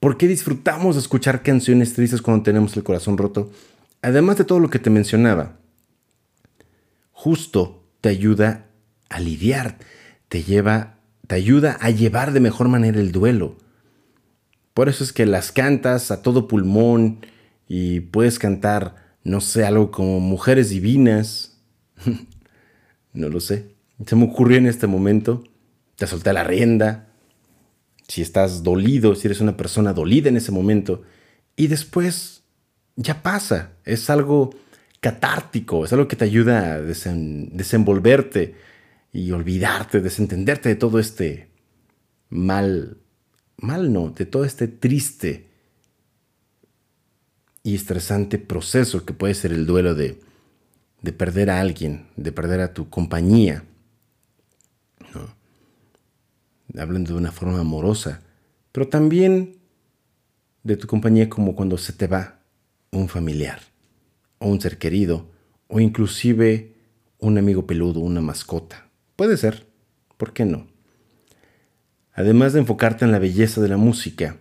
¿Por 0.00 0.16
qué 0.16 0.26
disfrutamos 0.26 0.94
de 0.94 1.02
escuchar 1.02 1.42
canciones 1.42 1.92
tristes 1.92 2.22
cuando 2.22 2.42
tenemos 2.42 2.74
el 2.74 2.82
corazón 2.82 3.18
roto? 3.18 3.52
Además 4.00 4.38
de 4.38 4.44
todo 4.44 4.58
lo 4.58 4.70
que 4.70 4.78
te 4.78 4.88
mencionaba, 4.88 5.58
justo 7.12 7.84
te 8.00 8.08
ayuda 8.08 8.64
a 9.10 9.20
lidiar, 9.20 9.76
te 10.30 10.42
lleva, 10.42 10.96
te 11.26 11.34
ayuda 11.34 11.76
a 11.82 11.90
llevar 11.90 12.32
de 12.32 12.40
mejor 12.40 12.68
manera 12.68 12.98
el 12.98 13.12
duelo. 13.12 13.58
Por 14.72 14.88
eso 14.88 15.04
es 15.04 15.12
que 15.12 15.26
las 15.26 15.52
cantas 15.52 16.10
a 16.10 16.22
todo 16.22 16.48
pulmón 16.48 17.26
y 17.68 18.00
puedes 18.00 18.38
cantar, 18.38 18.96
no 19.22 19.42
sé, 19.42 19.66
algo 19.66 19.90
como 19.90 20.18
Mujeres 20.18 20.70
Divinas. 20.70 21.58
no 23.12 23.28
lo 23.28 23.40
sé. 23.40 23.74
Se 24.06 24.16
me 24.16 24.24
ocurrió 24.24 24.56
en 24.56 24.66
este 24.66 24.86
momento. 24.86 25.44
Te 25.96 26.06
solté 26.06 26.32
la 26.32 26.42
rienda 26.42 27.09
si 28.10 28.22
estás 28.22 28.64
dolido, 28.64 29.14
si 29.14 29.28
eres 29.28 29.40
una 29.40 29.56
persona 29.56 29.92
dolida 29.92 30.28
en 30.28 30.36
ese 30.36 30.50
momento, 30.50 31.02
y 31.54 31.68
después 31.68 32.42
ya 32.96 33.22
pasa, 33.22 33.74
es 33.84 34.10
algo 34.10 34.50
catártico, 34.98 35.84
es 35.84 35.92
algo 35.92 36.08
que 36.08 36.16
te 36.16 36.24
ayuda 36.24 36.74
a 36.74 36.80
desenvolverte 36.80 38.56
y 39.12 39.30
olvidarte, 39.30 40.00
desentenderte 40.00 40.68
de 40.70 40.74
todo 40.74 40.98
este 40.98 41.50
mal, 42.30 42.96
mal 43.56 43.92
no, 43.92 44.10
de 44.10 44.26
todo 44.26 44.44
este 44.44 44.66
triste 44.66 45.46
y 47.62 47.76
estresante 47.76 48.38
proceso 48.38 49.04
que 49.04 49.12
puede 49.12 49.34
ser 49.34 49.52
el 49.52 49.66
duelo 49.66 49.94
de, 49.94 50.18
de 51.00 51.12
perder 51.12 51.48
a 51.48 51.60
alguien, 51.60 52.08
de 52.16 52.32
perder 52.32 52.60
a 52.60 52.74
tu 52.74 52.90
compañía 52.90 53.64
hablando 56.78 57.12
de 57.12 57.18
una 57.18 57.32
forma 57.32 57.60
amorosa, 57.60 58.22
pero 58.72 58.88
también 58.88 59.56
de 60.62 60.76
tu 60.76 60.86
compañía 60.86 61.28
como 61.28 61.54
cuando 61.56 61.78
se 61.78 61.92
te 61.92 62.06
va 62.06 62.40
un 62.90 63.08
familiar, 63.08 63.60
o 64.38 64.48
un 64.48 64.60
ser 64.60 64.78
querido, 64.78 65.30
o 65.68 65.80
inclusive 65.80 66.74
un 67.18 67.38
amigo 67.38 67.66
peludo, 67.66 68.00
una 68.00 68.20
mascota. 68.20 68.88
Puede 69.16 69.36
ser, 69.36 69.66
¿por 70.16 70.32
qué 70.32 70.44
no? 70.44 70.66
Además 72.12 72.52
de 72.52 72.60
enfocarte 72.60 73.04
en 73.04 73.12
la 73.12 73.18
belleza 73.18 73.60
de 73.60 73.68
la 73.68 73.76
música, 73.76 74.36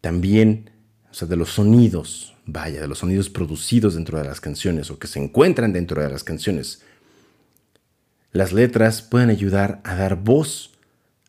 también, 0.00 0.70
o 1.10 1.14
sea, 1.14 1.28
de 1.28 1.36
los 1.36 1.50
sonidos, 1.50 2.34
vaya, 2.46 2.80
de 2.80 2.88
los 2.88 2.98
sonidos 2.98 3.28
producidos 3.28 3.94
dentro 3.94 4.18
de 4.18 4.24
las 4.24 4.40
canciones 4.40 4.90
o 4.90 4.98
que 4.98 5.06
se 5.06 5.22
encuentran 5.22 5.72
dentro 5.72 6.02
de 6.02 6.10
las 6.10 6.24
canciones. 6.24 6.82
Las 8.32 8.52
letras 8.52 9.02
pueden 9.02 9.30
ayudar 9.30 9.80
a 9.84 9.94
dar 9.96 10.16
voz 10.16 10.75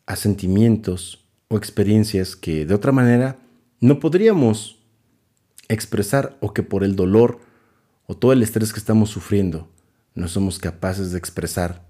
a 0.08 0.16
sentimientos 0.16 1.22
o 1.48 1.58
experiencias 1.58 2.34
que 2.34 2.64
de 2.64 2.74
otra 2.74 2.92
manera 2.92 3.38
no 3.78 4.00
podríamos 4.00 4.78
expresar 5.68 6.38
o 6.40 6.54
que 6.54 6.62
por 6.62 6.82
el 6.82 6.96
dolor 6.96 7.40
o 8.06 8.16
todo 8.16 8.32
el 8.32 8.42
estrés 8.42 8.72
que 8.72 8.80
estamos 8.80 9.10
sufriendo 9.10 9.70
no 10.14 10.26
somos 10.26 10.58
capaces 10.58 11.12
de 11.12 11.18
expresar 11.18 11.86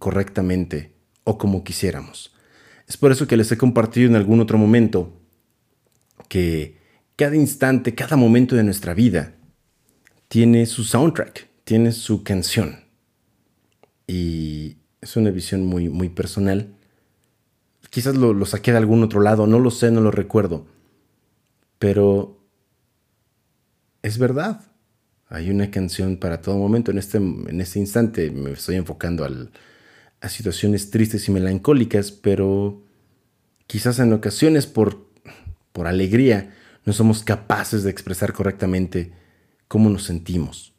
correctamente 0.00 0.96
o 1.22 1.38
como 1.38 1.62
quisiéramos. 1.62 2.34
Es 2.88 2.96
por 2.96 3.12
eso 3.12 3.28
que 3.28 3.36
les 3.36 3.52
he 3.52 3.56
compartido 3.56 4.08
en 4.08 4.16
algún 4.16 4.40
otro 4.40 4.58
momento 4.58 5.12
que 6.28 6.76
cada 7.14 7.36
instante, 7.36 7.94
cada 7.94 8.16
momento 8.16 8.56
de 8.56 8.64
nuestra 8.64 8.94
vida 8.94 9.36
tiene 10.26 10.66
su 10.66 10.82
soundtrack, 10.82 11.48
tiene 11.62 11.92
su 11.92 12.24
canción. 12.24 12.80
Y 14.08 14.78
es 15.00 15.16
una 15.16 15.30
visión 15.30 15.64
muy, 15.64 15.88
muy 15.88 16.08
personal 16.08 16.72
Quizás 17.90 18.16
lo, 18.16 18.44
saqué 18.46 18.72
de 18.72 18.78
algún 18.78 19.02
otro 19.02 19.20
lado, 19.20 19.46
no 19.46 19.58
lo 19.58 19.70
sé, 19.70 19.90
no 19.90 20.00
lo 20.00 20.10
recuerdo. 20.10 20.66
Pero 21.78 22.38
es 24.02 24.18
verdad. 24.18 24.60
Hay 25.28 25.50
una 25.50 25.70
canción 25.70 26.16
para 26.16 26.40
todo 26.40 26.56
momento. 26.56 26.90
En 26.90 26.98
este, 26.98 27.18
en 27.18 27.60
este 27.60 27.78
instante 27.78 28.30
me 28.30 28.52
estoy 28.52 28.76
enfocando 28.76 29.24
a 30.20 30.28
situaciones 30.28 30.90
tristes 30.90 31.28
y 31.28 31.32
melancólicas, 31.32 32.12
pero 32.12 32.82
quizás 33.66 33.98
en 33.98 34.12
ocasiones 34.12 34.66
por, 34.66 35.10
por 35.72 35.86
alegría 35.86 36.54
no 36.84 36.92
somos 36.92 37.24
capaces 37.24 37.82
de 37.82 37.90
expresar 37.90 38.32
correctamente 38.32 39.12
cómo 39.68 39.90
nos 39.90 40.04
sentimos. 40.04 40.72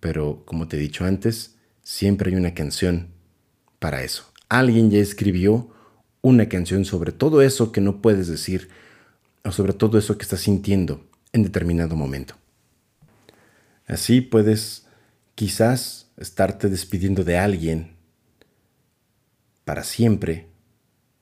Pero, 0.00 0.42
como 0.44 0.66
te 0.66 0.76
he 0.76 0.80
dicho 0.80 1.04
antes, 1.04 1.56
siempre 1.82 2.30
hay 2.30 2.36
una 2.36 2.54
canción 2.54 3.08
para 3.78 4.02
eso. 4.02 4.32
Alguien 4.48 4.90
ya 4.90 4.98
escribió 4.98 5.70
una 6.22 6.48
canción 6.48 6.84
sobre 6.84 7.12
todo 7.12 7.42
eso 7.42 7.72
que 7.72 7.80
no 7.80 8.02
puedes 8.02 8.28
decir 8.28 8.68
o 9.44 9.52
sobre 9.52 9.72
todo 9.72 9.98
eso 9.98 10.18
que 10.18 10.22
estás 10.22 10.40
sintiendo 10.40 11.06
en 11.32 11.42
determinado 11.42 11.96
momento. 11.96 12.34
Así 13.86 14.20
puedes 14.20 14.86
quizás 15.34 16.10
estarte 16.16 16.68
despidiendo 16.68 17.24
de 17.24 17.38
alguien 17.38 17.96
para 19.64 19.84
siempre, 19.84 20.48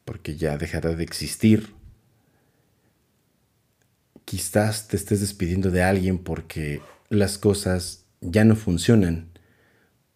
porque 0.04 0.36
ya 0.36 0.56
dejará 0.56 0.94
de 0.94 1.04
existir. 1.04 1.74
Quizás 4.24 4.88
te 4.88 4.96
estés 4.96 5.20
despidiendo 5.20 5.70
de 5.70 5.82
alguien 5.82 6.18
porque 6.18 6.82
las 7.08 7.38
cosas 7.38 8.04
ya 8.20 8.44
no 8.44 8.56
funcionan, 8.56 9.28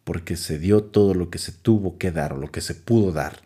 porque 0.04 0.36
se 0.36 0.58
dio 0.58 0.82
todo 0.82 1.14
lo 1.14 1.30
que 1.30 1.38
se 1.38 1.52
tuvo 1.52 1.98
que 1.98 2.10
dar 2.10 2.32
o 2.32 2.36
lo 2.36 2.50
que 2.50 2.60
se 2.60 2.74
pudo 2.74 3.12
dar. 3.12 3.42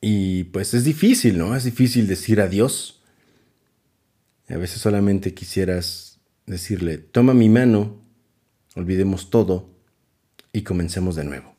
Y 0.00 0.44
pues 0.44 0.74
es 0.74 0.84
difícil, 0.84 1.38
¿no? 1.38 1.56
Es 1.56 1.64
difícil 1.64 2.06
decir 2.06 2.40
adiós. 2.40 3.02
A 4.48 4.56
veces 4.56 4.80
solamente 4.80 5.34
quisieras 5.34 6.20
decirle, 6.46 6.98
toma 6.98 7.34
mi 7.34 7.48
mano, 7.48 8.00
olvidemos 8.74 9.30
todo 9.30 9.70
y 10.52 10.62
comencemos 10.62 11.16
de 11.16 11.24
nuevo. 11.24 11.56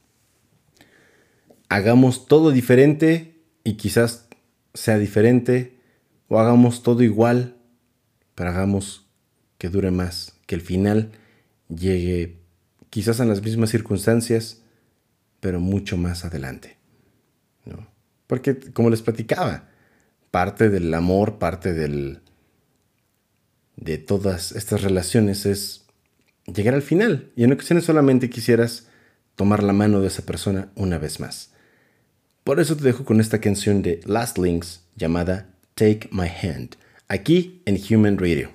Hagamos 1.70 2.28
todo 2.28 2.52
diferente 2.52 3.42
y 3.64 3.74
quizás 3.74 4.28
sea 4.74 4.98
diferente, 4.98 5.80
o 6.30 6.40
hagamos 6.40 6.84
todo 6.84 7.04
igual, 7.04 7.58
pero 8.36 8.52
hagamos 8.52 9.08
que 9.58 9.70
dure 9.70 9.92
más, 9.92 10.38
que 10.46 10.56
el 10.56 10.62
final 10.62 11.12
llegue 11.68 12.38
quizás 12.90 13.20
en 13.20 13.28
las 13.28 13.42
mismas 13.42 13.72
circunstancias, 13.72 14.62
pero 15.40 15.60
mucho 15.60 15.98
más 15.98 16.24
adelante. 16.24 16.77
Porque, 18.28 18.60
como 18.72 18.90
les 18.90 19.02
platicaba, 19.02 19.70
parte 20.32 20.70
del 20.70 20.94
amor, 20.94 21.40
parte 21.40 21.74
del, 21.74 22.20
de 23.78 23.98
todas 23.98 24.52
estas 24.52 24.82
relaciones 24.82 25.46
es 25.46 25.86
llegar 26.46 26.74
al 26.74 26.82
final. 26.82 27.32
Y 27.36 27.44
en 27.44 27.54
ocasiones 27.54 27.86
solamente 27.86 28.30
quisieras 28.30 28.88
tomar 29.36 29.64
la 29.64 29.74
mano 29.74 30.02
de 30.02 30.08
esa 30.08 30.26
persona 30.26 30.70
una 30.76 30.98
vez 30.98 31.20
más. 31.20 31.52
Por 32.44 32.60
eso 32.60 32.76
te 32.76 32.84
dejo 32.84 33.06
con 33.06 33.20
esta 33.20 33.40
canción 33.40 33.82
de 33.82 34.02
Last 34.06 34.38
Links 34.38 34.82
llamada 34.96 35.50
Take 35.76 36.10
My 36.12 36.28
Hand, 36.28 36.76
aquí 37.08 37.62
en 37.66 37.80
Human 37.90 38.18
Radio. 38.18 38.50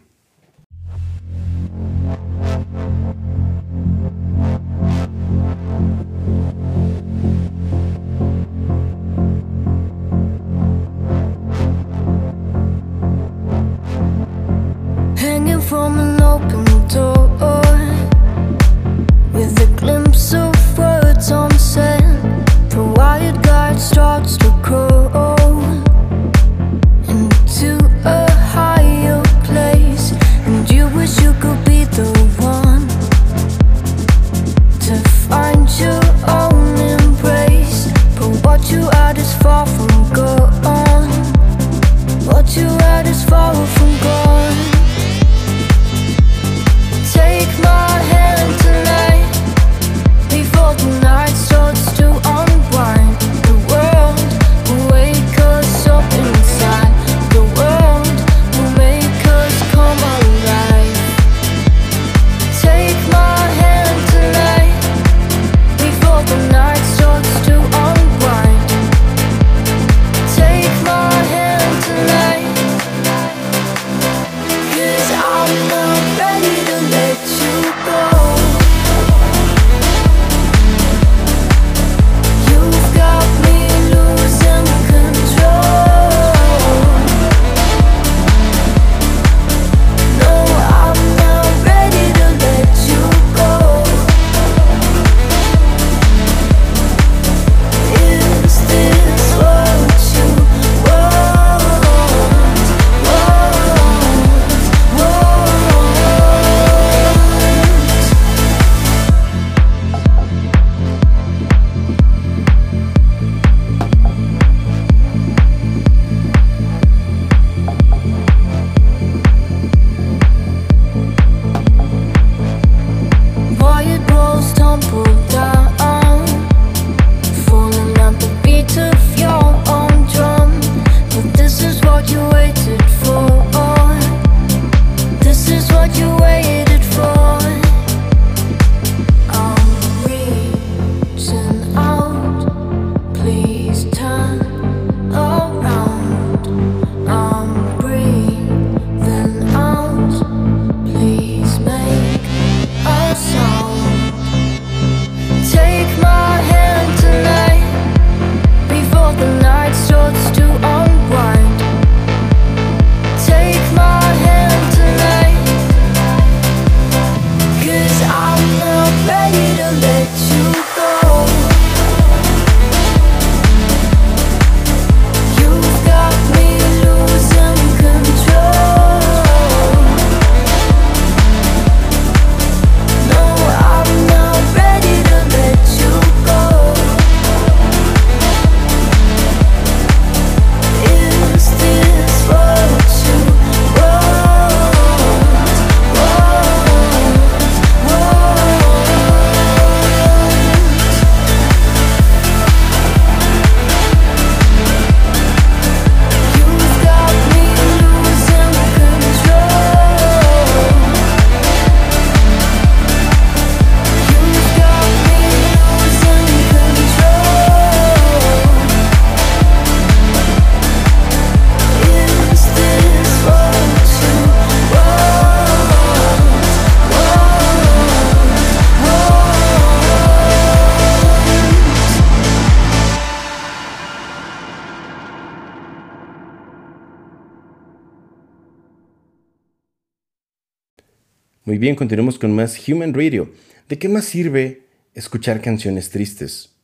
Bien, 241.63 241.77
continuemos 241.77 242.19
con 242.19 242.35
más 242.35 242.69
Human 242.69 242.93
Radio. 242.93 243.33
¿De 243.69 243.79
qué 243.79 243.89
más 243.89 244.05
sirve 244.05 244.67
escuchar 244.95 245.41
canciones 245.41 245.91
tristes? 245.91 246.57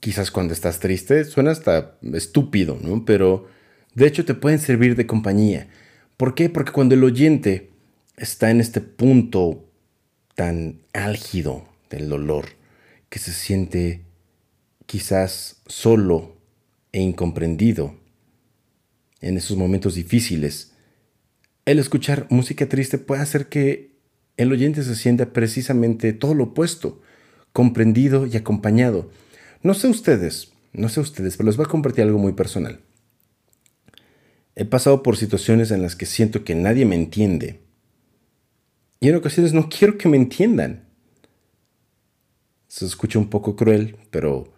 Quizás 0.00 0.30
cuando 0.30 0.54
estás 0.54 0.80
triste 0.80 1.26
suena 1.26 1.50
hasta 1.50 1.98
estúpido, 2.14 2.78
¿no? 2.80 3.04
Pero 3.04 3.46
de 3.94 4.06
hecho 4.06 4.24
te 4.24 4.32
pueden 4.32 4.58
servir 4.58 4.96
de 4.96 5.06
compañía. 5.06 5.68
¿Por 6.16 6.34
qué? 6.34 6.48
Porque 6.48 6.72
cuando 6.72 6.94
el 6.94 7.04
oyente 7.04 7.72
está 8.16 8.50
en 8.50 8.62
este 8.62 8.80
punto 8.80 9.68
tan 10.34 10.80
álgido 10.94 11.68
del 11.90 12.08
dolor, 12.08 12.46
que 13.10 13.18
se 13.18 13.32
siente 13.32 14.00
quizás 14.86 15.60
solo 15.66 16.38
e 16.90 17.02
incomprendido 17.02 18.00
en 19.20 19.36
esos 19.36 19.58
momentos 19.58 19.94
difíciles, 19.94 20.72
el 21.66 21.78
escuchar 21.78 22.28
música 22.30 22.66
triste 22.66 22.96
puede 22.96 23.20
hacer 23.20 23.50
que 23.50 23.91
el 24.42 24.52
oyente 24.52 24.82
se 24.82 24.94
sienta 24.94 25.32
precisamente 25.32 26.12
todo 26.12 26.34
lo 26.34 26.44
opuesto, 26.44 27.00
comprendido 27.52 28.26
y 28.26 28.36
acompañado. 28.36 29.10
No 29.62 29.74
sé 29.74 29.88
ustedes, 29.88 30.52
no 30.72 30.88
sé 30.88 31.00
ustedes, 31.00 31.36
pero 31.36 31.46
les 31.46 31.56
voy 31.56 31.66
a 31.66 31.70
compartir 31.70 32.04
algo 32.04 32.18
muy 32.18 32.32
personal. 32.32 32.80
He 34.54 34.64
pasado 34.64 35.02
por 35.02 35.16
situaciones 35.16 35.70
en 35.70 35.82
las 35.82 35.96
que 35.96 36.06
siento 36.06 36.44
que 36.44 36.54
nadie 36.54 36.84
me 36.84 36.94
entiende. 36.94 37.60
Y 39.00 39.08
en 39.08 39.16
ocasiones 39.16 39.52
no 39.52 39.68
quiero 39.68 39.96
que 39.98 40.08
me 40.08 40.16
entiendan. 40.16 40.84
Se 42.68 42.84
escucha 42.84 43.18
un 43.18 43.30
poco 43.30 43.56
cruel, 43.56 43.96
pero 44.10 44.52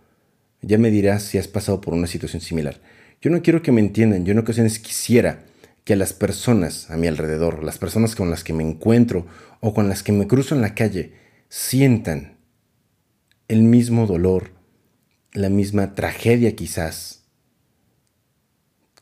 ya 0.62 0.78
me 0.78 0.90
dirás 0.90 1.22
si 1.22 1.38
has 1.38 1.48
pasado 1.48 1.80
por 1.80 1.94
una 1.94 2.06
situación 2.06 2.42
similar. 2.42 2.80
Yo 3.20 3.30
no 3.30 3.42
quiero 3.42 3.62
que 3.62 3.72
me 3.72 3.80
entiendan, 3.80 4.24
yo 4.24 4.32
en 4.32 4.38
ocasiones 4.38 4.78
quisiera 4.78 5.44
que 5.84 5.96
las 5.96 6.14
personas 6.14 6.90
a 6.90 6.96
mi 6.96 7.06
alrededor, 7.06 7.62
las 7.62 7.78
personas 7.78 8.16
con 8.16 8.30
las 8.30 8.42
que 8.42 8.54
me 8.54 8.64
encuentro 8.64 9.26
o 9.60 9.74
con 9.74 9.88
las 9.88 10.02
que 10.02 10.12
me 10.12 10.26
cruzo 10.26 10.54
en 10.54 10.62
la 10.62 10.74
calle, 10.74 11.12
sientan 11.48 12.38
el 13.48 13.62
mismo 13.62 14.06
dolor, 14.06 14.52
la 15.32 15.50
misma 15.50 15.94
tragedia 15.94 16.56
quizás, 16.56 17.24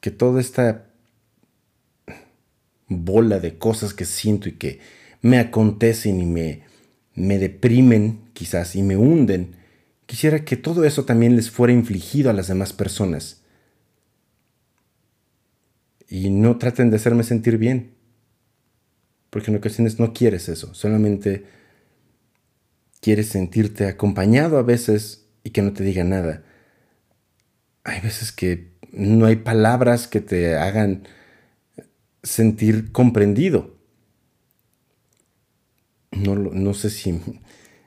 que 0.00 0.10
toda 0.10 0.40
esta 0.40 0.88
bola 2.88 3.38
de 3.38 3.56
cosas 3.58 3.94
que 3.94 4.04
siento 4.04 4.48
y 4.48 4.52
que 4.52 4.80
me 5.20 5.38
acontecen 5.38 6.20
y 6.20 6.26
me, 6.26 6.62
me 7.14 7.38
deprimen 7.38 8.30
quizás 8.32 8.74
y 8.74 8.82
me 8.82 8.96
hunden, 8.96 9.54
quisiera 10.06 10.44
que 10.44 10.56
todo 10.56 10.84
eso 10.84 11.04
también 11.04 11.36
les 11.36 11.48
fuera 11.48 11.72
infligido 11.72 12.28
a 12.28 12.32
las 12.32 12.48
demás 12.48 12.72
personas 12.72 13.41
y 16.12 16.28
no 16.28 16.58
traten 16.58 16.90
de 16.90 16.96
hacerme 16.96 17.22
sentir 17.22 17.56
bien. 17.56 17.94
Porque 19.30 19.50
en 19.50 19.56
ocasiones 19.56 19.98
no 19.98 20.12
quieres 20.12 20.50
eso, 20.50 20.74
solamente 20.74 21.46
quieres 23.00 23.28
sentirte 23.28 23.86
acompañado 23.86 24.58
a 24.58 24.62
veces 24.62 25.24
y 25.42 25.50
que 25.50 25.62
no 25.62 25.72
te 25.72 25.82
diga 25.82 26.04
nada. 26.04 26.42
Hay 27.84 28.02
veces 28.02 28.30
que 28.30 28.72
no 28.92 29.24
hay 29.24 29.36
palabras 29.36 30.06
que 30.06 30.20
te 30.20 30.54
hagan 30.54 31.08
sentir 32.22 32.92
comprendido. 32.92 33.74
No, 36.10 36.34
no 36.34 36.74
sé 36.74 36.90
si, 36.90 37.18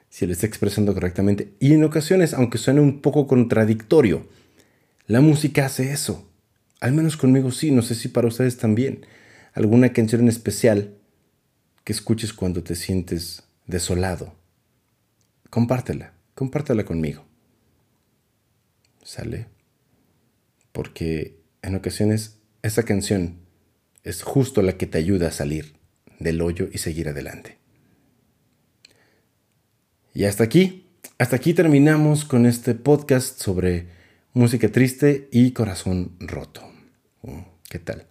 si 0.09 0.25
lo 0.25 0.33
está 0.33 0.47
expresando 0.47 0.95
correctamente. 0.95 1.53
Y 1.59 1.73
en 1.73 1.83
ocasiones, 1.83 2.33
aunque 2.33 2.57
suene 2.57 2.81
un 2.81 3.01
poco 3.01 3.27
contradictorio, 3.27 4.27
la 5.05 5.21
música 5.21 5.67
hace 5.67 5.91
eso. 5.91 6.27
Al 6.85 6.93
menos 6.93 7.17
conmigo 7.17 7.49
sí, 7.49 7.71
no 7.71 7.81
sé 7.81 7.95
si 7.95 8.09
para 8.09 8.27
ustedes 8.27 8.57
también. 8.57 9.07
¿Alguna 9.55 9.91
canción 9.91 10.21
en 10.21 10.27
especial 10.27 10.99
que 11.83 11.93
escuches 11.93 12.31
cuando 12.31 12.61
te 12.61 12.75
sientes 12.75 13.41
desolado? 13.65 14.35
Compártela, 15.49 16.13
compártela 16.35 16.85
conmigo. 16.85 17.25
¿Sale? 19.03 19.47
Porque 20.71 21.39
en 21.63 21.73
ocasiones 21.73 22.37
esa 22.61 22.83
canción 22.83 23.39
es 24.03 24.21
justo 24.21 24.61
la 24.61 24.77
que 24.77 24.85
te 24.85 24.99
ayuda 24.99 25.29
a 25.29 25.31
salir 25.31 25.77
del 26.19 26.39
hoyo 26.39 26.69
y 26.71 26.77
seguir 26.77 27.09
adelante. 27.09 27.57
Y 30.13 30.25
hasta 30.25 30.43
aquí, 30.43 30.85
hasta 31.17 31.35
aquí 31.35 31.55
terminamos 31.55 32.25
con 32.25 32.45
este 32.45 32.75
podcast 32.75 33.41
sobre 33.41 33.87
música 34.33 34.71
triste 34.71 35.29
y 35.31 35.49
corazón 35.49 36.15
roto. 36.19 36.74
¿Qué 37.69 37.79
tal? 37.79 38.05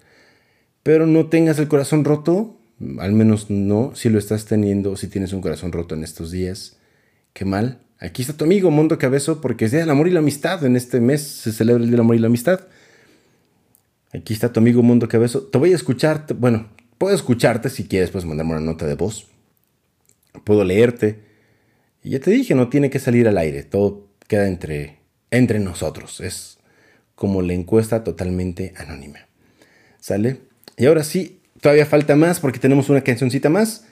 Pero 0.83 1.07
no 1.07 1.29
tengas 1.29 1.59
el 1.59 1.69
corazón 1.69 2.05
roto, 2.05 2.59
al 2.99 3.13
menos 3.13 3.51
no 3.51 3.95
si 3.95 4.11
lo 4.11 4.19
estás 4.19 4.45
teniendo, 4.45 4.97
si 4.97 5.09
tienes 5.09 5.33
un 5.33 5.41
corazón 5.41 5.73
roto 5.73 5.95
en 5.95 6.05
estos 6.05 6.31
días. 6.31 6.77
Qué 7.33 7.45
mal. 7.45 7.81
Aquí 7.99 8.23
está 8.23 8.37
tu 8.37 8.45
amigo 8.45 8.71
Mundo 8.71 8.99
Cabezo 8.99 9.41
porque 9.41 9.65
es 9.65 9.71
Día 9.71 9.81
del 9.81 9.91
Amor 9.91 10.09
y 10.09 10.11
la 10.11 10.19
Amistad. 10.19 10.65
En 10.65 10.77
este 10.77 11.01
mes 11.01 11.23
se 11.23 11.53
celebra 11.53 11.83
el 11.83 11.89
Día 11.89 11.93
del 11.93 12.01
Amor 12.01 12.17
y 12.17 12.19
la 12.19 12.27
Amistad. 12.27 12.61
Aquí 14.13 14.35
está 14.35 14.53
tu 14.53 14.61
amigo 14.61 14.83
Mundo 14.83 15.09
Cabezo. 15.09 15.43
Te 15.43 15.59
voy 15.59 15.73
a 15.73 15.77
escuchar, 15.77 16.27
bueno, 16.37 16.69
puedo 16.99 17.15
escucharte 17.15 17.71
si 17.71 17.89
quieres, 17.89 18.11
puedes 18.11 18.27
mandarme 18.27 18.53
una 18.53 18.61
nota 18.61 18.87
de 18.87 18.95
voz. 18.95 19.27
Puedo 20.45 20.65
leerte. 20.65 21.21
Y 22.03 22.11
ya 22.11 22.21
te 22.21 22.31
dije, 22.31 22.55
no 22.55 22.69
tiene 22.69 22.91
que 22.91 22.99
salir 22.99 23.27
al 23.27 23.39
aire. 23.39 23.63
Todo 23.63 24.09
queda 24.29 24.47
entre, 24.47 24.99
entre 25.31 25.59
nosotros. 25.59 26.21
Es 26.21 26.54
como 27.15 27.43
la 27.43 27.53
encuesta 27.53 28.05
totalmente 28.05 28.75
anónima. 28.77 29.21
¿Sale? 30.01 30.41
Y 30.77 30.87
ahora 30.87 31.05
sí, 31.05 31.41
todavía 31.61 31.87
falta 31.87 32.17
más 32.17 32.41
porque 32.41 32.59
tenemos 32.59 32.89
una 32.91 33.03
cancioncita 33.03 33.49
más. 33.49 33.87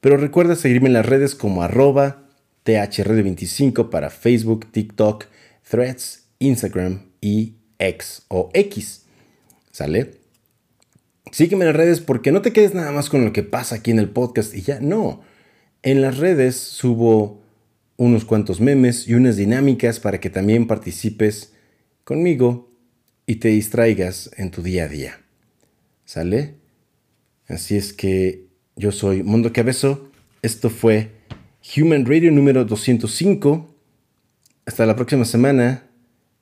Pero 0.00 0.16
recuerda 0.16 0.56
seguirme 0.56 0.88
en 0.88 0.94
las 0.94 1.06
redes 1.06 1.36
como 1.36 1.62
arroba 1.62 2.24
THRD25 2.64 3.88
para 3.88 4.10
Facebook, 4.10 4.66
TikTok, 4.72 5.26
Threads, 5.68 6.24
Instagram 6.40 7.02
y 7.20 7.54
X 7.78 8.22
o 8.28 8.50
X. 8.52 9.04
¿Sale? 9.70 10.18
Sígueme 11.30 11.64
en 11.64 11.68
las 11.68 11.76
redes 11.76 12.00
porque 12.00 12.32
no 12.32 12.42
te 12.42 12.52
quedes 12.52 12.74
nada 12.74 12.90
más 12.90 13.08
con 13.08 13.24
lo 13.24 13.32
que 13.32 13.42
pasa 13.42 13.76
aquí 13.76 13.90
en 13.92 14.00
el 14.00 14.10
podcast 14.10 14.54
y 14.54 14.62
ya, 14.62 14.80
no. 14.80 15.22
En 15.82 16.02
las 16.02 16.18
redes 16.18 16.56
subo 16.56 17.40
unos 17.96 18.24
cuantos 18.24 18.60
memes 18.60 19.06
y 19.06 19.14
unas 19.14 19.36
dinámicas 19.36 20.00
para 20.00 20.18
que 20.18 20.30
también 20.30 20.66
participes 20.66 21.52
conmigo 22.04 22.70
y 23.26 23.36
te 23.36 23.48
distraigas 23.48 24.30
en 24.36 24.50
tu 24.50 24.62
día 24.62 24.84
a 24.84 24.88
día. 24.88 25.20
¿Sale? 26.04 26.56
Así 27.48 27.76
es 27.76 27.92
que 27.92 28.46
yo 28.76 28.92
soy 28.92 29.22
Mundo 29.22 29.52
Cabezo. 29.52 30.10
Esto 30.42 30.70
fue 30.70 31.10
Human 31.76 32.04
Radio 32.06 32.32
número 32.32 32.64
205. 32.64 33.74
Hasta 34.66 34.86
la 34.86 34.96
próxima 34.96 35.24
semana. 35.24 35.88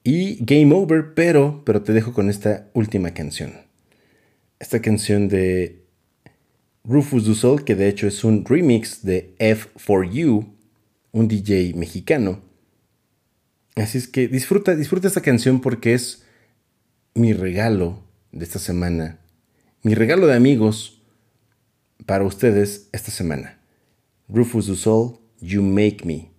Y 0.03 0.43
Game 0.45 0.75
Over, 0.75 1.15
pero, 1.15 1.63
pero 1.65 1.83
te 1.83 1.93
dejo 1.93 2.13
con 2.15 2.31
esta 2.31 2.71
última 2.73 3.13
canción. 3.13 3.53
Esta 4.59 4.81
canción 4.81 5.29
de 5.29 5.85
Rufus 6.85 7.25
Du 7.25 7.35
Sol, 7.35 7.65
que 7.65 7.75
de 7.75 7.89
hecho 7.89 8.07
es 8.07 8.25
un 8.25 8.45
remix 8.45 9.03
de 9.05 9.35
F4U, 9.39 10.55
un 11.13 11.29
DJ 11.29 11.75
mexicano 11.75 12.50
Así 13.77 13.99
es 13.99 14.09
que 14.09 14.29
disfruta, 14.29 14.75
disfruta 14.75 15.09
esta 15.09 15.21
canción 15.21 15.61
porque 15.61 15.95
es 15.95 16.25
mi 17.15 17.33
regalo 17.33 18.03
de 18.33 18.45
esta 18.45 18.59
semana, 18.59 19.19
mi 19.83 19.95
regalo 19.95 20.27
de 20.27 20.35
amigos 20.35 21.03
para 22.07 22.25
ustedes 22.25 22.89
esta 22.93 23.11
semana. 23.11 23.59
Rufus 24.29 24.67
du 24.67 24.77
Sol, 24.77 25.19
You 25.41 25.63
Make 25.63 26.05
Me, 26.05 26.31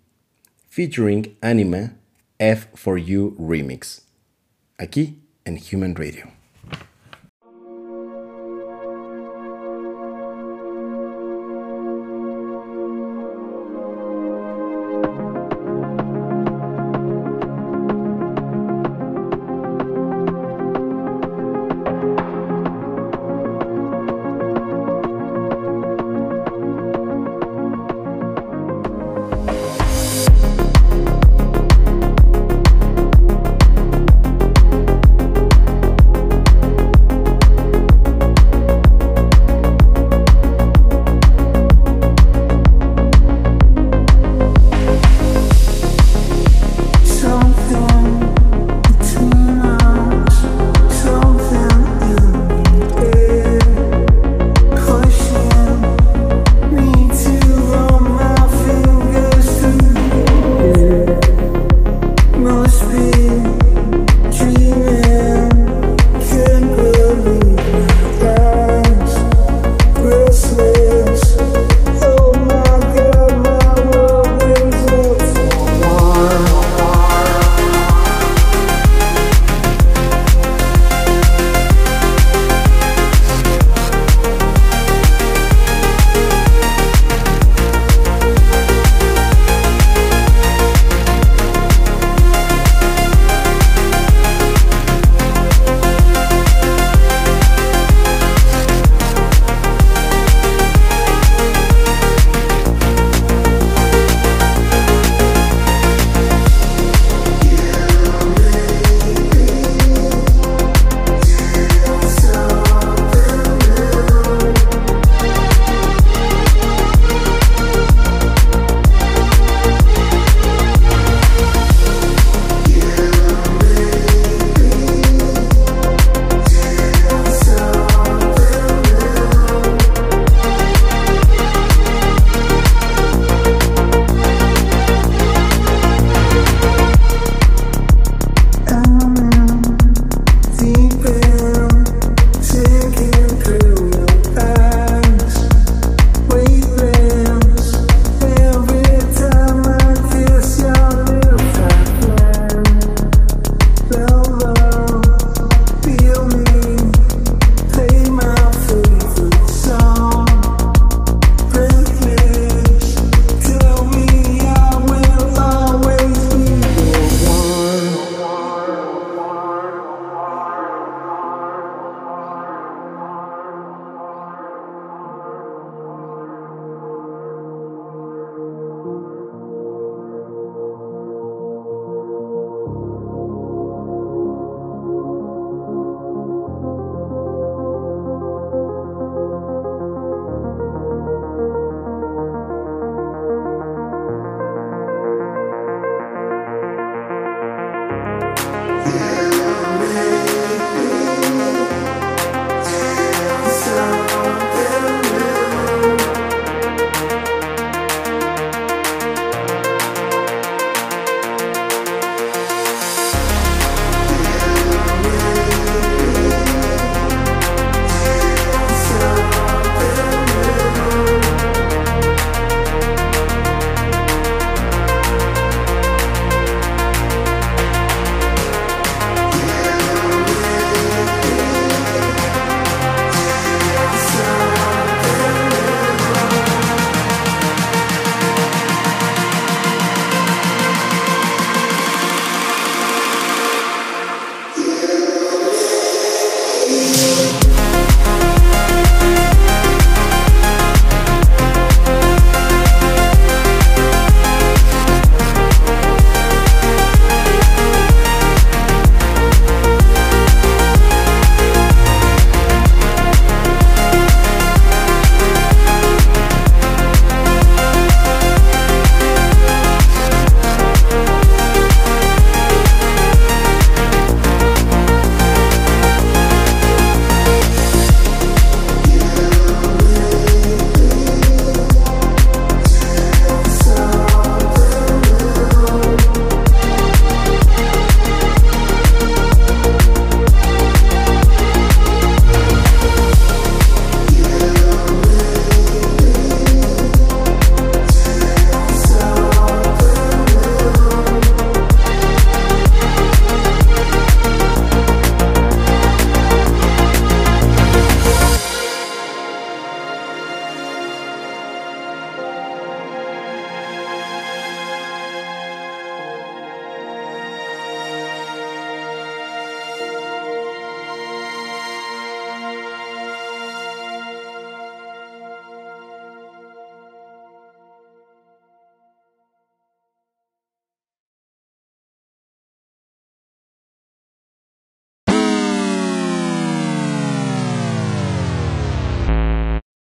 featuring 0.69 1.37
Anima 1.41 1.97
F4U 2.39 3.35
Remix, 3.37 4.03
aquí 4.77 5.23
en 5.45 5.59
Human 5.71 5.95
Radio. 5.95 6.40